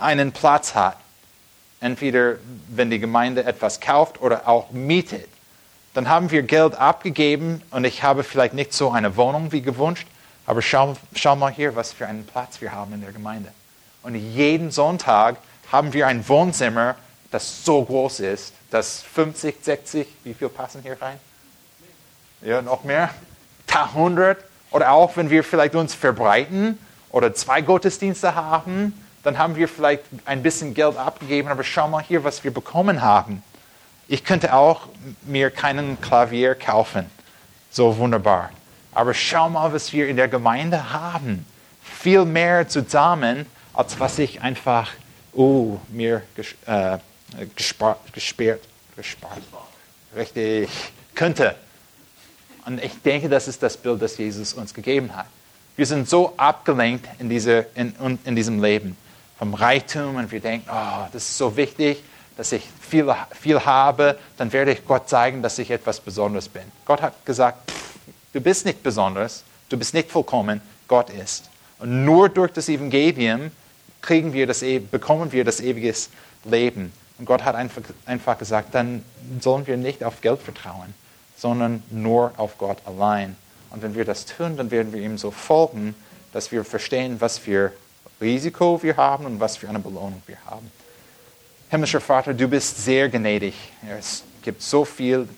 [0.00, 0.96] einen Platz hat.
[1.80, 2.36] Entweder
[2.68, 5.28] wenn die Gemeinde etwas kauft oder auch mietet.
[5.94, 10.06] Dann haben wir Geld abgegeben und ich habe vielleicht nicht so eine Wohnung wie gewünscht,
[10.46, 13.50] aber schau, schau mal hier, was für einen Platz wir haben in der Gemeinde.
[14.02, 15.36] Und jeden Sonntag
[15.72, 16.96] haben wir ein Wohnzimmer,
[17.30, 21.18] das so groß ist, dass 50, 60, wie viel passen hier rein?
[22.42, 23.10] Ja, noch mehr?
[23.72, 24.38] 100.
[24.70, 26.78] Oder auch, wenn wir vielleicht uns verbreiten
[27.10, 32.02] oder zwei Gottesdienste haben, dann haben wir vielleicht ein bisschen Geld abgegeben, aber schau mal
[32.02, 33.42] hier, was wir bekommen haben.
[34.08, 34.88] Ich könnte auch
[35.22, 37.06] mir keinen Klavier kaufen.
[37.70, 38.50] So wunderbar.
[38.92, 41.46] Aber schau mal, was wir in der Gemeinde haben.
[41.82, 44.90] Viel mehr zusammen, als was ich einfach
[45.32, 46.98] oh, mir ges äh,
[47.54, 48.62] gespart, gesperrt,
[48.96, 49.38] gespart,
[50.16, 50.68] richtig
[51.14, 51.54] könnte.
[52.66, 55.26] Und ich denke, das ist das Bild, das Jesus uns gegeben hat.
[55.76, 58.96] Wir sind so abgelenkt in, diese, in, in diesem Leben
[59.40, 62.02] vom Reichtum und wir denken, oh, das ist so wichtig,
[62.36, 63.10] dass ich viel,
[63.40, 66.64] viel habe, dann werde ich Gott zeigen, dass ich etwas Besonderes bin.
[66.84, 67.72] Gott hat gesagt,
[68.34, 71.48] du bist nicht besonders, du bist nicht vollkommen, Gott ist.
[71.78, 73.50] Und nur durch das Evangelium
[74.02, 75.94] kriegen wir das, bekommen wir das ewige
[76.44, 76.92] Leben.
[77.18, 79.02] Und Gott hat einfach, einfach gesagt, dann
[79.40, 80.92] sollen wir nicht auf Geld vertrauen,
[81.34, 83.36] sondern nur auf Gott allein.
[83.70, 85.94] Und wenn wir das tun, dann werden wir ihm so folgen,
[86.34, 87.72] dass wir verstehen, was wir
[88.20, 90.70] Risiko wir haben und was für eine Belohnung wir haben.
[91.70, 93.54] Himmlischer Vater, du bist sehr gnädig.
[93.98, 95.28] Es gibt so viel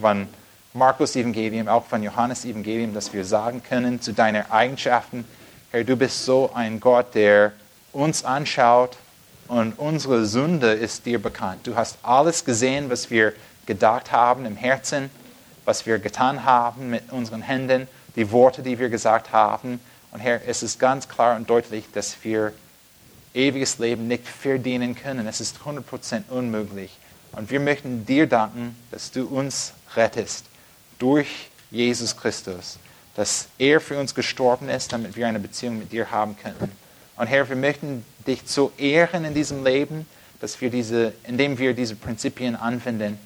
[0.00, 0.28] von
[0.72, 5.24] Markus Evangelium, auch von Johannes Evangelium, dass wir sagen können zu deinen Eigenschaften.
[5.72, 7.52] Herr, du bist so ein Gott, der
[7.92, 8.96] uns anschaut
[9.48, 11.66] und unsere Sünde ist dir bekannt.
[11.66, 13.32] Du hast alles gesehen, was wir
[13.66, 15.10] gedacht haben im Herzen,
[15.64, 19.80] was wir getan haben mit unseren Händen, die Worte, die wir gesagt haben.
[20.12, 22.52] Und Herr, es ist ganz klar und deutlich, dass wir
[23.34, 25.26] ewiges Leben nicht verdienen können.
[25.26, 26.96] Es ist 100% unmöglich.
[27.32, 30.44] Und wir möchten dir danken, dass du uns rettest
[30.98, 32.78] durch Jesus Christus,
[33.14, 36.72] dass er für uns gestorben ist, damit wir eine Beziehung mit dir haben können.
[37.16, 40.06] Und Herr, wir möchten dich so ehren in diesem Leben,
[40.40, 43.18] dass wir diese, indem wir diese Prinzipien anwenden,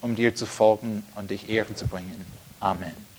[0.00, 2.24] um dir zu folgen und dich Ehre zu bringen.
[2.58, 3.11] Amen.